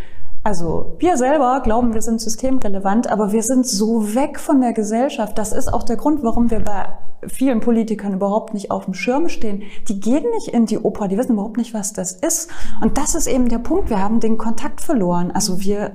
[0.45, 5.39] Also wir selber glauben, wir sind systemrelevant, aber wir sind so weg von der Gesellschaft.
[5.39, 6.87] Das ist auch der Grund, warum wir bei
[7.27, 9.63] vielen Politikern überhaupt nicht auf dem Schirm stehen.
[9.87, 12.51] Die gehen nicht in die Oper, die wissen überhaupt nicht, was das ist.
[12.79, 13.89] Und das ist eben der Punkt.
[13.89, 15.31] Wir haben den Kontakt verloren.
[15.31, 15.93] Also wir,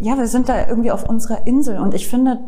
[0.00, 1.78] ja, wir sind da irgendwie auf unserer Insel.
[1.78, 2.40] Und ich finde,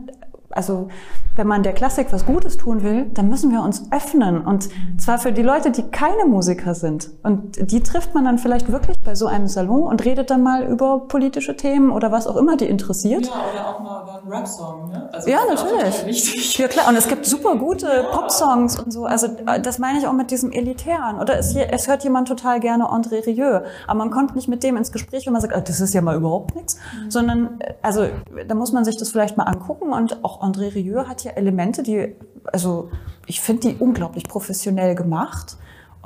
[0.56, 0.88] also
[1.36, 4.40] wenn man der Klassik was Gutes tun will, dann müssen wir uns öffnen.
[4.40, 7.10] Und zwar für die Leute, die keine Musiker sind.
[7.22, 10.64] Und die trifft man dann vielleicht wirklich bei so einem Salon und redet dann mal
[10.64, 13.26] über politische Themen oder was auch immer die interessiert.
[13.26, 14.90] Ja, oder auch mal über einen Rap-Song.
[14.90, 15.10] Ne?
[15.12, 16.56] Also ja, natürlich.
[16.56, 18.02] Ja klar, und es gibt super gute ja.
[18.12, 19.04] Pop-Songs und so.
[19.04, 19.28] Also
[19.62, 21.20] das meine ich auch mit diesem Elitären.
[21.20, 24.78] Oder es, es hört jemand total gerne André Rieu, aber man kommt nicht mit dem
[24.78, 26.76] ins Gespräch, wenn man sagt, oh, das ist ja mal überhaupt nichts.
[26.76, 27.10] Mhm.
[27.10, 28.06] Sondern, also
[28.48, 29.92] da muss man sich das vielleicht mal angucken.
[29.92, 32.90] Und auch André Rieu hat ja Elemente, die, also
[33.26, 35.56] ich finde die unglaublich professionell gemacht.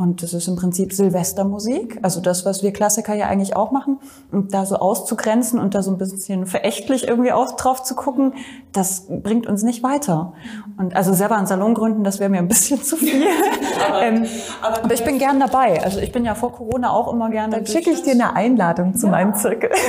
[0.00, 3.98] Und das ist im Prinzip Silvestermusik, also das, was wir Klassiker ja eigentlich auch machen.
[4.32, 8.32] Und da so auszugrenzen und da so ein bisschen verächtlich irgendwie auch drauf zu gucken,
[8.72, 10.32] das bringt uns nicht weiter.
[10.78, 13.24] Und also selber einen Salon gründen, das wäre mir ein bisschen zu viel.
[13.86, 14.24] aber, ähm,
[14.62, 15.84] aber, aber, ich bin gern dabei.
[15.84, 17.56] Also ich bin ja vor Corona auch immer gerne.
[17.56, 19.12] Dann schicke ich dir eine Einladung zu ja.
[19.12, 19.68] meinem Zirkel.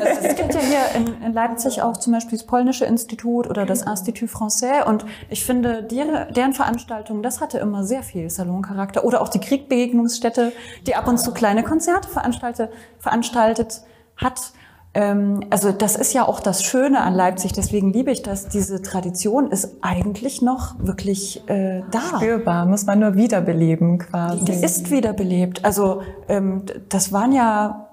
[0.00, 3.66] Also es gibt ja hier in, in, Leipzig auch zum Beispiel das Polnische Institut oder
[3.66, 4.84] das Institut Français.
[4.84, 9.04] Und ich finde, deren, deren Veranstaltungen, das hatte immer sehr viel Saloncharakter.
[9.04, 10.52] Oder auch die Krieg Musikbegegnungsstätte,
[10.86, 13.82] die ab und zu kleine Konzerte veranstaltet, veranstaltet
[14.16, 14.52] hat.
[14.92, 18.48] Ähm, also das ist ja auch das Schöne an Leipzig, deswegen liebe ich das.
[18.48, 22.00] Diese Tradition ist eigentlich noch wirklich äh, da.
[22.16, 24.44] Spürbar, muss man nur wiederbeleben quasi.
[24.44, 25.64] Die ist wiederbelebt.
[25.64, 27.86] Also ähm, das waren ja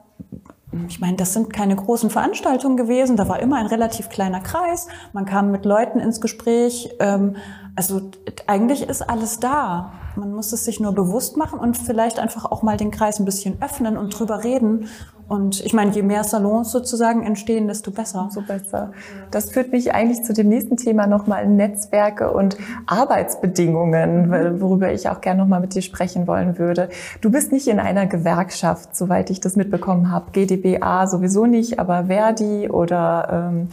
[0.89, 3.15] ich meine, das sind keine großen Veranstaltungen gewesen.
[3.15, 4.87] Da war immer ein relativ kleiner Kreis.
[5.13, 6.89] Man kam mit Leuten ins Gespräch.
[6.99, 7.37] Ähm,
[7.75, 8.11] also
[8.47, 9.93] eigentlich ist alles da.
[10.17, 13.25] Man muss es sich nur bewusst machen und vielleicht einfach auch mal den Kreis ein
[13.25, 14.87] bisschen öffnen und drüber reden.
[15.27, 18.29] Und ich meine, je mehr Salons sozusagen entstehen, desto besser.
[18.31, 18.93] So besser.
[19.29, 25.21] Das führt mich eigentlich zu dem nächsten Thema nochmal Netzwerke und Arbeitsbedingungen, worüber ich auch
[25.21, 26.89] gerne nochmal mit dir sprechen wollen würde.
[27.21, 30.31] Du bist nicht in einer Gewerkschaft, soweit ich das mitbekommen habe.
[30.31, 33.69] GdBA sowieso nicht, aber Verdi oder ähm,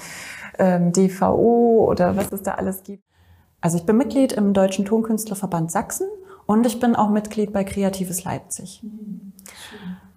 [0.59, 3.05] ähm, DVO oder was es da alles gibt.
[3.61, 6.07] Also ich bin Mitglied im Deutschen Tonkünstlerverband Sachsen
[6.47, 8.83] und ich bin auch Mitglied bei Kreatives Leipzig.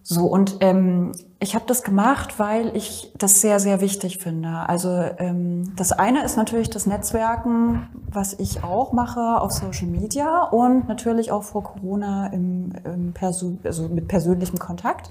[0.10, 4.48] So, und ähm, ich habe das gemacht, weil ich das sehr, sehr wichtig finde.
[4.68, 10.44] Also ähm, das eine ist natürlich das Netzwerken, was ich auch mache auf Social Media
[10.44, 15.10] und natürlich auch vor Corona im, im Perso also mit persönlichem Kontakt.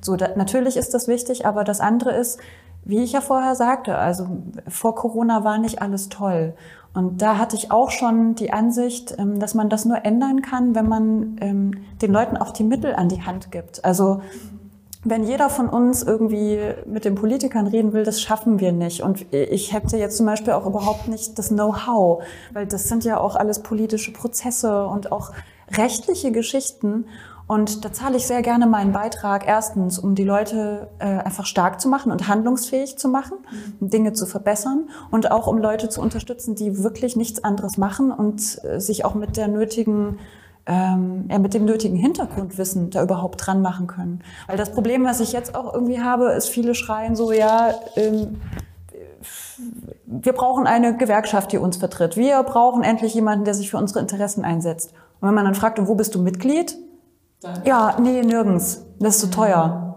[0.00, 2.40] So, da, natürlich ist das wichtig, aber das andere ist,
[2.84, 4.26] wie ich ja vorher sagte, also
[4.66, 6.54] vor Corona war nicht alles toll.
[6.98, 10.74] Und da hatte ich auch schon die Ansicht, ähm, dass man das nur ändern kann,
[10.74, 11.70] wenn man ähm,
[12.02, 13.84] den Leuten auch die Mittel an die Hand gibt.
[13.84, 14.20] Also
[15.04, 19.00] wenn jeder von uns irgendwie mit den Politikern reden will, das schaffen wir nicht.
[19.02, 23.20] Und ich hätte jetzt zum Beispiel auch überhaupt nicht das Know-how, weil das sind ja
[23.20, 25.30] auch alles politische Prozesse und auch
[25.70, 27.04] rechtliche Geschichten.
[27.48, 31.80] Und da zahle ich sehr gerne meinen Beitrag erstens, um die Leute äh, einfach stark
[31.80, 33.38] zu machen und handlungsfähig zu machen,
[33.80, 38.12] um Dinge zu verbessern und auch um Leute zu unterstützen, die wirklich nichts anderes machen
[38.12, 40.18] und äh, sich auch mit der nötigen
[40.66, 44.20] ähm, ja, mit dem nötigen Hintergrundwissen da überhaupt dran machen können.
[44.46, 48.36] Weil das Problem, was ich jetzt auch irgendwie habe, ist, viele schreien so, ja, ähm,
[50.04, 52.18] wir brauchen eine Gewerkschaft, die uns vertritt.
[52.18, 54.92] Wir brauchen endlich jemanden, der sich für unsere Interessen einsetzt.
[55.20, 56.76] Und wenn man dann fragt, wo bist du Mitglied?
[57.40, 58.84] Dann ja, nee, nirgends.
[58.98, 59.87] Das ist zu so teuer.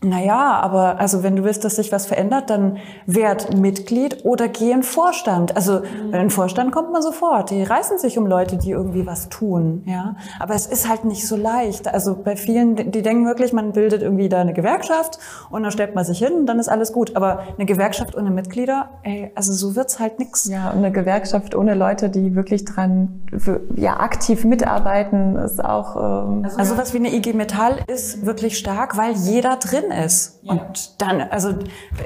[0.00, 4.70] Naja, aber also wenn du willst, dass sich was verändert, dann werd Mitglied oder geh
[4.70, 5.56] in Vorstand.
[5.56, 6.14] Also mhm.
[6.14, 7.50] in Vorstand kommt man sofort.
[7.50, 9.82] Die reißen sich um Leute, die irgendwie was tun.
[9.86, 11.92] Ja, aber es ist halt nicht so leicht.
[11.92, 15.18] Also bei vielen, die denken wirklich, man bildet irgendwie da eine Gewerkschaft
[15.50, 17.16] und dann stellt man sich hin und dann ist alles gut.
[17.16, 20.44] Aber eine Gewerkschaft ohne Mitglieder, ey, also so wird's halt nix.
[20.44, 25.96] Ja, und eine Gewerkschaft ohne Leute, die wirklich dran für, ja aktiv mitarbeiten, ist auch.
[25.96, 30.04] Ähm, also, also was wie eine IG Metall ist wirklich stark, weil jeder drin drin
[30.04, 30.40] ist.
[30.42, 30.52] Ja.
[30.52, 31.54] Und dann, also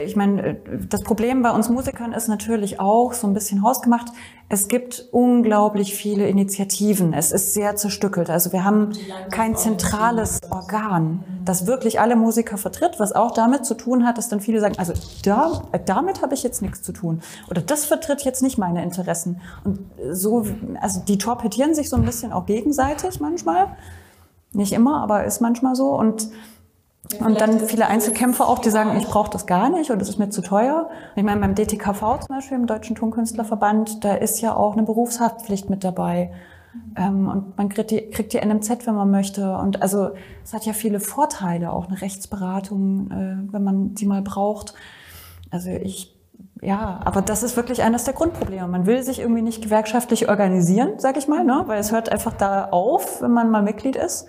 [0.05, 0.57] ich meine,
[0.88, 4.09] das Problem bei uns Musikern ist natürlich auch so ein bisschen hausgemacht.
[4.49, 7.14] Es gibt unglaublich viele Initiativen.
[7.14, 8.29] Es ist sehr zerstückelt.
[8.29, 8.92] Also wir haben
[9.31, 14.29] kein zentrales Organ, das wirklich alle Musiker vertritt, was auch damit zu tun hat, dass
[14.29, 14.92] dann viele sagen, also
[15.25, 17.23] da, damit habe ich jetzt nichts zu tun.
[17.51, 19.40] Oder das vertritt jetzt nicht meine Interessen.
[19.64, 19.79] Und
[20.11, 20.47] so,
[20.81, 23.68] also die torpedieren sich so ein bisschen auch gegenseitig manchmal.
[24.53, 25.97] Nicht immer, aber ist manchmal so.
[25.97, 26.29] Und
[27.20, 30.18] und dann viele Einzelkämpfer auch, die sagen, ich brauche das gar nicht und das ist
[30.18, 30.90] mir zu teuer.
[31.16, 35.70] Ich meine, beim DTKV zum Beispiel, im Deutschen Tonkünstlerverband, da ist ja auch eine Berufshaftpflicht
[35.70, 36.33] mit dabei.
[36.96, 39.57] Ähm, und man kriegt die, kriegt die NMZ, wenn man möchte.
[39.57, 40.11] Und also
[40.44, 44.75] es hat ja viele Vorteile, auch eine Rechtsberatung, äh, wenn man die mal braucht.
[45.51, 46.16] Also ich,
[46.62, 48.66] ja, aber das ist wirklich eines der Grundprobleme.
[48.68, 51.64] Man will sich irgendwie nicht gewerkschaftlich organisieren, sag ich mal, ne?
[51.66, 54.27] weil es hört einfach da auf, wenn man mal Mitglied ist.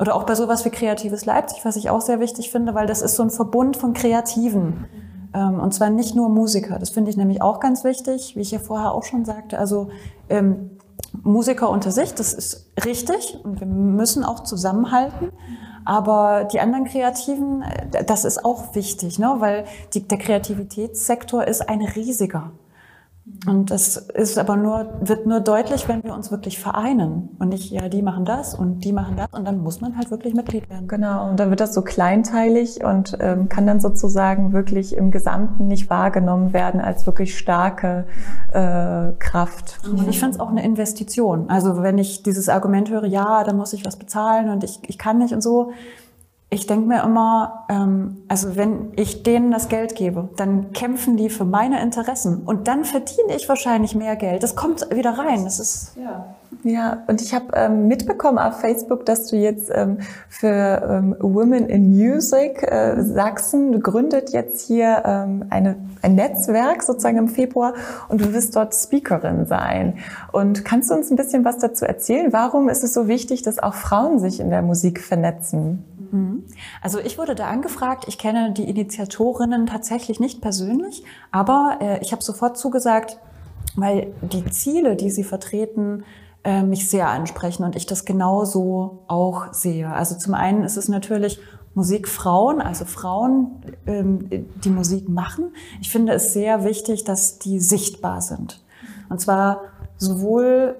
[0.00, 3.02] Oder auch bei sowas wie Kreatives Leipzig, was ich auch sehr wichtig finde, weil das
[3.02, 4.86] ist so ein Verbund von Kreativen.
[5.34, 6.78] Ähm, und zwar nicht nur Musiker.
[6.78, 9.58] Das finde ich nämlich auch ganz wichtig, wie ich ja vorher auch schon sagte.
[9.58, 9.88] Also
[10.28, 10.70] ähm,
[11.22, 15.30] Musiker unter sich, das ist richtig und wir müssen auch zusammenhalten.
[15.84, 19.36] Aber die anderen Kreativen, äh, das ist auch wichtig, ne?
[19.38, 22.52] weil die, der Kreativitätssektor ist ein riesiger.
[23.46, 27.70] Und das ist aber nur, wird nur deutlich, wenn wir uns wirklich vereinen und nicht,
[27.70, 30.68] ja, die machen das und die machen das und dann muss man halt wirklich Mitglied
[30.68, 30.88] werden.
[30.88, 35.68] Genau, und dann wird das so kleinteilig und ähm, kann dann sozusagen wirklich im Gesamten
[35.68, 38.06] nicht wahrgenommen werden als wirklich starke
[38.52, 39.78] äh, Kraft.
[39.88, 41.48] Und ich finde es auch eine Investition.
[41.48, 44.98] Also wenn ich dieses Argument höre, ja, da muss ich was bezahlen und ich, ich
[44.98, 45.70] kann nicht und so,
[46.50, 51.28] ich denke mir immer, ähm, also wenn ich denen das Geld gebe, dann kämpfen die
[51.28, 54.42] für meine Interessen und dann verdiene ich wahrscheinlich mehr Geld.
[54.42, 55.44] Das kommt wieder rein.
[55.44, 56.34] Das ist ja.
[56.64, 61.68] Ja, und ich habe ähm, mitbekommen auf Facebook, dass du jetzt ähm, für ähm, Women
[61.68, 67.74] in Music äh, Sachsen gründet jetzt hier ähm, eine, ein Netzwerk sozusagen im Februar
[68.08, 69.98] und du wirst dort Speakerin sein.
[70.32, 72.32] Und kannst du uns ein bisschen was dazu erzählen?
[72.32, 75.84] Warum ist es so wichtig, dass auch Frauen sich in der Musik vernetzen?
[76.10, 76.44] Mhm.
[76.82, 78.04] Also ich wurde da angefragt.
[78.08, 83.18] Ich kenne die Initiatorinnen tatsächlich nicht persönlich, aber äh, ich habe sofort zugesagt,
[83.76, 86.04] weil die Ziele, die sie vertreten,
[86.44, 89.90] äh, mich sehr ansprechen und ich das genauso auch sehe.
[89.90, 91.40] Also zum einen ist es natürlich
[91.74, 95.52] Musikfrauen, also Frauen, ähm, die Musik machen.
[95.80, 98.64] Ich finde es sehr wichtig, dass die sichtbar sind.
[99.08, 99.62] Und zwar
[99.96, 100.76] sowohl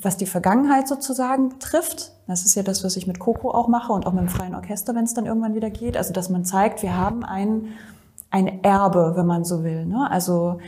[0.00, 3.92] was die Vergangenheit sozusagen betrifft, das ist ja das, was ich mit Coco auch mache
[3.92, 5.96] und auch mit dem freien Orchester, wenn es dann irgendwann wieder geht.
[5.96, 7.68] Also dass man zeigt, wir haben ein,
[8.30, 9.84] ein Erbe, wenn man so will.
[9.84, 10.10] Ne?
[10.10, 10.58] Also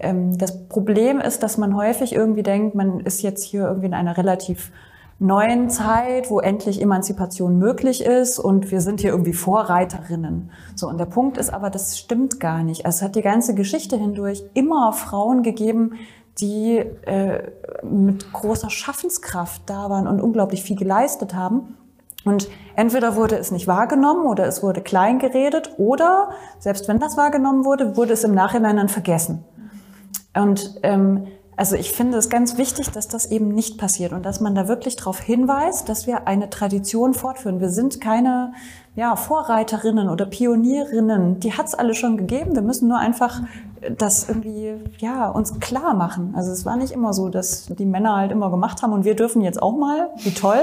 [0.00, 3.94] ähm, das Problem ist, dass man häufig irgendwie denkt, man ist jetzt hier irgendwie in
[3.94, 4.70] einer relativ
[5.20, 10.50] neuen Zeit, wo endlich Emanzipation möglich ist und wir sind hier irgendwie Vorreiterinnen.
[10.74, 12.84] So, und der Punkt ist aber, das stimmt gar nicht.
[12.84, 15.92] Also es hat die ganze Geschichte hindurch immer Frauen gegeben,
[16.38, 21.76] die äh, mit großer Schaffenskraft da waren und unglaublich viel geleistet haben.
[22.24, 27.16] Und entweder wurde es nicht wahrgenommen oder es wurde klein geredet oder, selbst wenn das
[27.16, 29.44] wahrgenommen wurde, wurde es im Nachhinein dann vergessen.
[30.34, 34.40] Und ähm, also ich finde es ganz wichtig, dass das eben nicht passiert und dass
[34.40, 37.60] man da wirklich darauf hinweist, dass wir eine Tradition fortführen.
[37.60, 38.54] Wir sind keine
[38.96, 41.38] ja, Vorreiterinnen oder Pionierinnen.
[41.40, 42.54] Die hat's alle schon gegeben.
[42.54, 43.40] Wir müssen nur einfach
[43.96, 46.34] das irgendwie ja uns klar machen.
[46.36, 49.14] Also es war nicht immer so, dass die Männer halt immer gemacht haben und wir
[49.14, 50.60] dürfen jetzt auch mal, wie toll,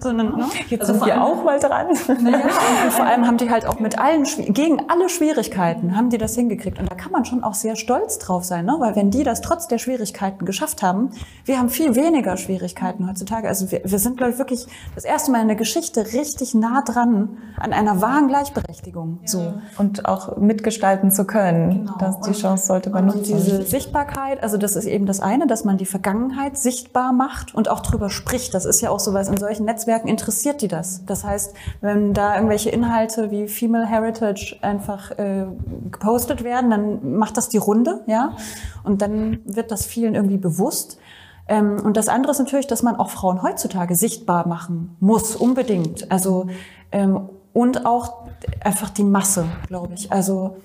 [0.00, 0.46] sondern ne?
[0.68, 1.88] jetzt also sind wir auch mal dran.
[2.22, 2.46] Naja,
[2.84, 6.34] und vor allem haben die halt auch mit allen gegen alle Schwierigkeiten haben die das
[6.34, 8.76] hingekriegt und da kann man schon auch sehr stolz drauf sein, ne?
[8.78, 11.10] weil wenn die das trotz der Schwierigkeiten geschafft haben,
[11.44, 13.48] wir haben viel weniger Schwierigkeiten heutzutage.
[13.48, 16.82] Also wir, wir sind glaube ich wirklich das erste Mal in der Geschichte richtig nah
[16.82, 19.20] dran an einer wahren Gleichberechtigung.
[19.22, 19.28] Ja.
[19.28, 21.98] So und auch mitgestalten zu können, genau.
[21.98, 23.18] dass die Chance Chance sollte man nutzen.
[23.18, 27.54] Und diese Sichtbarkeit, also das ist eben das eine, dass man die Vergangenheit sichtbar macht
[27.54, 28.54] und auch drüber spricht.
[28.54, 31.04] Das ist ja auch so, weil in solchen Netzwerken interessiert die das.
[31.06, 35.46] Das heißt, wenn da irgendwelche Inhalte wie Female Heritage einfach äh,
[35.90, 38.36] gepostet werden, dann macht das die Runde, ja,
[38.84, 40.98] und dann wird das vielen irgendwie bewusst.
[41.48, 46.10] Ähm, und das andere ist natürlich, dass man auch Frauen heutzutage sichtbar machen muss, unbedingt.
[46.10, 46.46] Also
[46.92, 48.26] ähm, und auch
[48.62, 50.12] einfach die Masse, glaube ich.
[50.12, 50.56] Also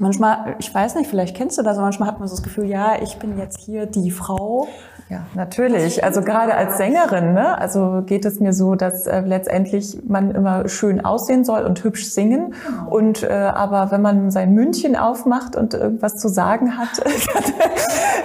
[0.00, 2.92] Manchmal, ich weiß nicht, vielleicht kennst du das, manchmal hat man so das Gefühl, ja,
[3.02, 4.68] ich bin jetzt hier die Frau.
[5.10, 6.04] Ja, natürlich.
[6.04, 7.56] Also gerade als Sängerin, ne?
[7.56, 12.04] also geht es mir so, dass äh, letztendlich man immer schön aussehen soll und hübsch
[12.04, 12.52] singen.
[12.66, 12.90] Genau.
[12.90, 16.90] Und äh, aber wenn man sein Mündchen aufmacht und irgendwas zu sagen hat,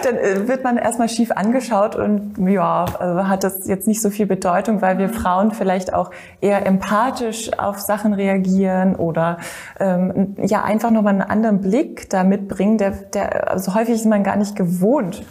[0.03, 4.09] dann äh, wird man erstmal schief angeschaut und ja, also hat das jetzt nicht so
[4.09, 9.37] viel Bedeutung, weil wir Frauen vielleicht auch eher empathisch auf Sachen reagieren oder
[9.79, 12.77] ähm, ja einfach nochmal einen anderen Blick da mitbringen.
[12.77, 15.23] Der, der, also häufig ist man gar nicht gewohnt,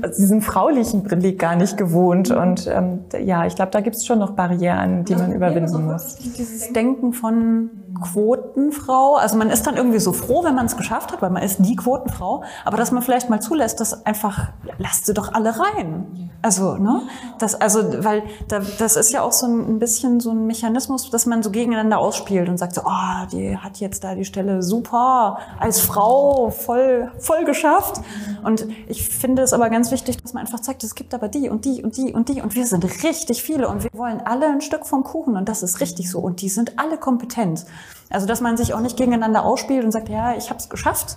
[0.00, 2.30] also diesen fraulichen Blick gar nicht gewohnt.
[2.30, 6.16] Und ähm, ja, ich glaube, da gibt es schon noch Barrieren, die man überwinden muss.
[6.16, 7.70] Dieses Denken von
[8.00, 9.16] Quotenfrau.
[9.16, 11.60] Also man ist dann irgendwie so froh, wenn man es geschafft hat, weil man ist
[11.60, 12.42] nie Quotenfrau.
[12.64, 16.30] Aber dass man vielleicht mal zulässt, dass einfach, lasst sie doch alle rein.
[16.42, 17.02] Also, ne?
[17.38, 21.26] Das, also, weil da, das ist ja auch so ein bisschen so ein Mechanismus, dass
[21.26, 25.38] man so gegeneinander ausspielt und sagt so, oh, die hat jetzt da die Stelle super,
[25.58, 28.00] als Frau voll, voll geschafft.
[28.42, 31.50] Und ich finde es aber ganz wichtig, dass man einfach zeigt, es gibt aber die
[31.50, 34.46] und die und die und die und wir sind richtig viele und wir wollen alle
[34.46, 37.66] ein Stück vom Kuchen und das ist richtig so und die sind alle kompetent.
[38.10, 41.16] Also dass man sich auch nicht gegeneinander ausspielt und sagt, ja, ich habe es geschafft.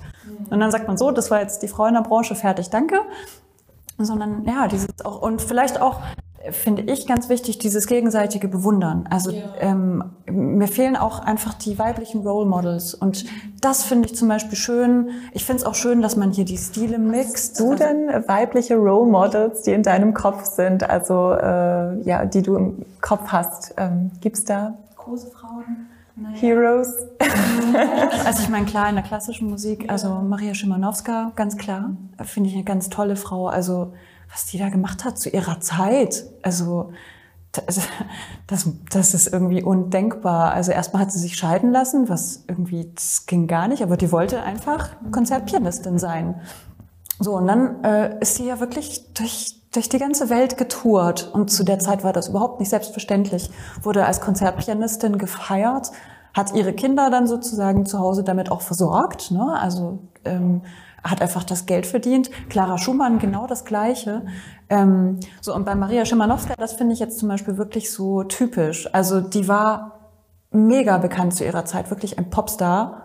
[0.50, 3.00] Und dann sagt man so, das war jetzt die Frau in der Branche, fertig, danke.
[3.98, 6.00] Sondern ja, dieses auch und vielleicht auch
[6.52, 9.08] finde ich ganz wichtig, dieses gegenseitige Bewundern.
[9.10, 9.44] Also ja.
[9.60, 12.94] ähm, mir fehlen auch einfach die weiblichen Role Models.
[12.94, 13.26] Und
[13.62, 15.10] das finde ich zum Beispiel schön.
[15.32, 17.60] Ich finde es auch schön, dass man hier die Stile mixt.
[17.60, 22.56] du denn weibliche Role Models, die in deinem Kopf sind, also äh, ja, die du
[22.56, 23.74] im Kopf hast?
[23.78, 24.74] Ähm, gibt's da?
[24.98, 25.88] Große Frauen.
[26.24, 26.38] Naja.
[26.38, 26.88] Heroes.
[28.26, 32.56] also ich meine, klar, in der klassischen Musik, also Maria Szymanowska, ganz klar, finde ich
[32.56, 33.48] eine ganz tolle Frau.
[33.48, 33.94] Also
[34.32, 36.94] was die da gemacht hat zu ihrer Zeit, also
[37.52, 37.82] das,
[38.48, 40.54] das, das ist irgendwie undenkbar.
[40.54, 44.12] Also erstmal hat sie sich scheiden lassen, was irgendwie, das ging gar nicht, aber die
[44.12, 46.36] wollte einfach Konzertpianistin sein.
[47.20, 51.50] So, und dann äh, ist sie ja wirklich durch durch die ganze Welt getourt und
[51.50, 53.50] zu der Zeit war das überhaupt nicht selbstverständlich.
[53.82, 55.90] Wurde als Konzertpianistin gefeiert,
[56.34, 59.56] hat ihre Kinder dann sozusagen zu Hause damit auch versorgt, ne?
[59.60, 60.62] also ähm,
[61.04, 62.32] hat einfach das Geld verdient.
[62.50, 64.26] Clara Schumann genau das Gleiche.
[64.70, 68.88] Ähm, so und bei Maria Schimanowska, das finde ich jetzt zum Beispiel wirklich so typisch.
[68.94, 70.00] Also die war
[70.52, 73.00] mega bekannt zu ihrer Zeit, wirklich ein Popstar.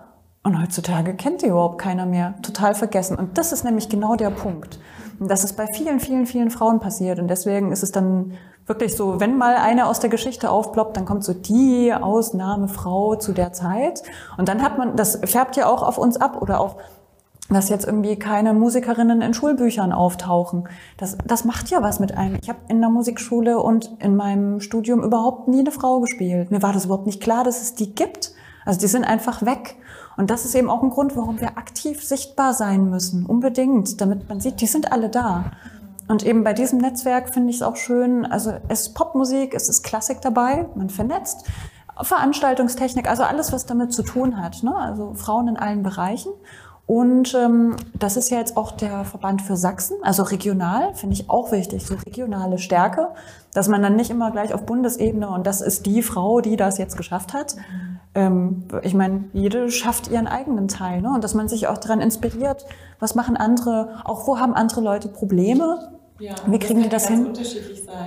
[0.44, 2.34] Und heutzutage kennt die überhaupt keiner mehr.
[2.42, 3.18] Total vergessen.
[3.18, 4.78] Und das ist nämlich genau der Punkt.
[5.18, 7.18] Und das ist bei vielen, vielen, vielen Frauen passiert.
[7.18, 8.34] Und deswegen ist es dann
[8.68, 13.32] wirklich so, wenn mal eine aus der Geschichte aufploppt, dann kommt so die Ausnahmefrau zu
[13.32, 14.02] der Zeit.
[14.36, 16.76] Und dann hat man, das färbt ja auch auf uns ab oder auch
[17.50, 20.68] dass jetzt irgendwie keine Musikerinnen in Schulbüchern auftauchen.
[20.98, 22.38] Das, das macht ja was mit einem.
[22.42, 26.50] Ich habe in der Musikschule und in meinem Studium überhaupt nie eine Frau gespielt.
[26.50, 28.32] Mir war das überhaupt nicht klar, dass es die gibt.
[28.66, 29.76] Also die sind einfach weg.
[30.18, 34.28] Und das ist eben auch ein Grund, warum wir aktiv sichtbar sein müssen, unbedingt, damit
[34.28, 35.52] man sieht, die sind alle da.
[36.08, 39.68] Und eben bei diesem Netzwerk finde ich es auch schön, also es ist Popmusik, es
[39.68, 41.44] ist Klassik dabei, man vernetzt,
[42.00, 44.74] Veranstaltungstechnik, also alles, was damit zu tun hat, ne?
[44.74, 46.32] also Frauen in allen Bereichen.
[46.86, 51.28] Und ähm, das ist ja jetzt auch der Verband für Sachsen, also regional, finde ich
[51.28, 53.08] auch wichtig, so regionale Stärke,
[53.52, 56.78] dass man dann nicht immer gleich auf Bundesebene und das ist die Frau, die das
[56.78, 57.56] jetzt geschafft hat,
[58.14, 61.02] ähm, ich meine, jede schafft ihren eigenen Teil.
[61.02, 61.10] Ne?
[61.10, 62.64] Und dass man sich auch daran inspiriert,
[62.98, 65.97] was machen andere, auch wo haben andere Leute Probleme?
[66.18, 67.38] Ja, Wie kriegen die das hin?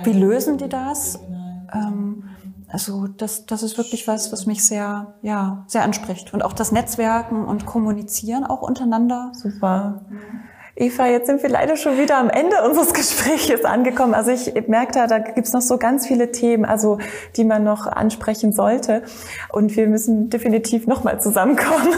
[0.02, 1.28] Wie lösen die das?
[1.72, 2.24] Ähm,
[2.68, 6.32] also das, das ist wirklich was, was mich sehr, ja, sehr anspricht.
[6.34, 9.32] Und auch das Netzwerken und Kommunizieren auch untereinander.
[9.34, 10.04] Super.
[10.08, 10.51] Mhm.
[10.74, 14.14] Eva, jetzt sind wir leider schon wieder am Ende unseres Gesprächs angekommen.
[14.14, 16.98] Also ich merke da, da gibt's noch so ganz viele Themen, also
[17.36, 19.02] die man noch ansprechen sollte.
[19.50, 21.88] Und wir müssen definitiv nochmal zusammenkommen.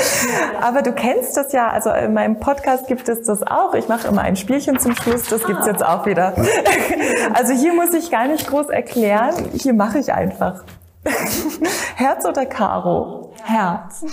[0.60, 3.74] Aber du kennst das ja, also in meinem Podcast gibt es das auch.
[3.74, 6.34] Ich mache immer ein Spielchen zum Schluss, das gibt's jetzt auch wieder.
[7.32, 10.62] Also hier muss ich gar nicht groß erklären, hier mache ich einfach.
[11.96, 13.23] Herz oder Karo?
[13.44, 14.04] Herz.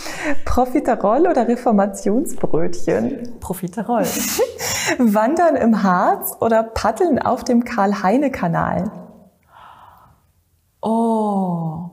[0.46, 3.40] Profiterol oder Reformationsbrötchen?
[3.40, 4.04] Profiterol.
[4.98, 8.92] Wandern im Harz oder Paddeln auf dem Karl-Heine-Kanal?
[10.82, 11.92] Oh,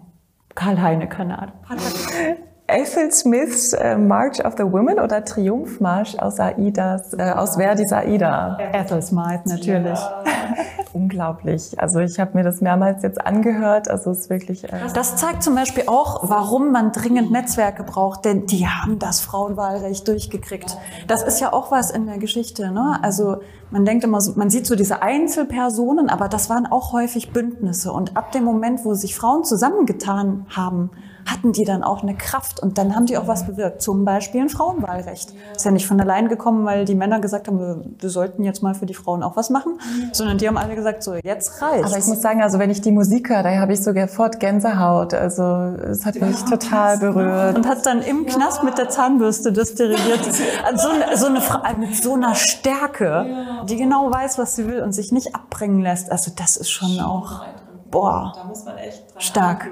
[0.54, 1.52] Karl-Heine-Kanal.
[2.70, 8.58] Ethel Smiths äh, March of the Women oder Triumphmarsch aus Aidas, äh, aus Verdis Aida?
[8.74, 9.98] Ethel Smith, natürlich.
[9.98, 10.22] Ja.
[10.92, 11.80] Unglaublich.
[11.80, 13.88] Also ich habe mir das mehrmals jetzt angehört.
[13.88, 14.64] Also es ist wirklich.
[14.64, 19.20] Äh das zeigt zum Beispiel auch, warum man dringend Netzwerke braucht, denn die haben das
[19.20, 20.76] Frauenwahlrecht durchgekriegt.
[21.06, 22.70] Das ist ja auch was in der Geschichte.
[22.70, 22.98] Ne?
[23.00, 23.38] Also
[23.70, 27.92] man denkt immer, man sieht so diese Einzelpersonen, aber das waren auch häufig Bündnisse.
[27.92, 30.90] Und ab dem Moment, wo sich Frauen zusammengetan haben,
[31.30, 33.82] hatten die dann auch eine Kraft und dann haben die auch was bewirkt.
[33.82, 35.32] Zum Beispiel ein Frauenwahlrecht.
[35.54, 38.62] Ist ja nicht von allein gekommen, weil die Männer gesagt haben, wir, wir sollten jetzt
[38.62, 39.78] mal für die Frauen auch was machen,
[40.12, 41.84] sondern die haben alle gesagt, so jetzt reicht.
[41.84, 45.14] Aber ich muss sagen, also wenn ich die Musik höre, da habe ich sofort Gänsehaut.
[45.14, 47.56] Also es hat mich total berührt.
[47.56, 50.20] Und hat dann im Knast mit der Zahnbürste das dirigiert.
[50.64, 53.26] Also so, so eine Frau mit so einer Stärke,
[53.68, 56.10] die genau weiß, was sie will und sich nicht abbringen lässt.
[56.10, 57.42] Also das ist schon auch
[57.90, 59.70] boah, da muss man echt stark.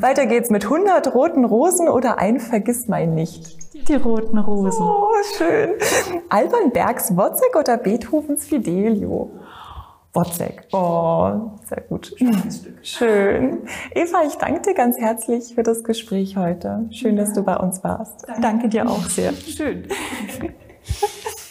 [0.00, 3.58] Weiter geht's mit 100 roten Rosen oder ein Vergissmein nicht.
[3.88, 4.82] Die roten Rosen.
[4.82, 5.70] Oh, schön.
[6.28, 9.30] Alban Bergs Wozzeck oder Beethovens Fidelio?
[10.12, 10.68] Wozzeck.
[10.72, 12.14] Oh, sehr gut.
[12.82, 13.62] Schön.
[13.94, 16.86] Eva, ich danke dir ganz herzlich für das Gespräch heute.
[16.90, 18.26] Schön, dass du bei uns warst.
[18.40, 19.32] Danke dir auch sehr.
[19.32, 19.88] Schön.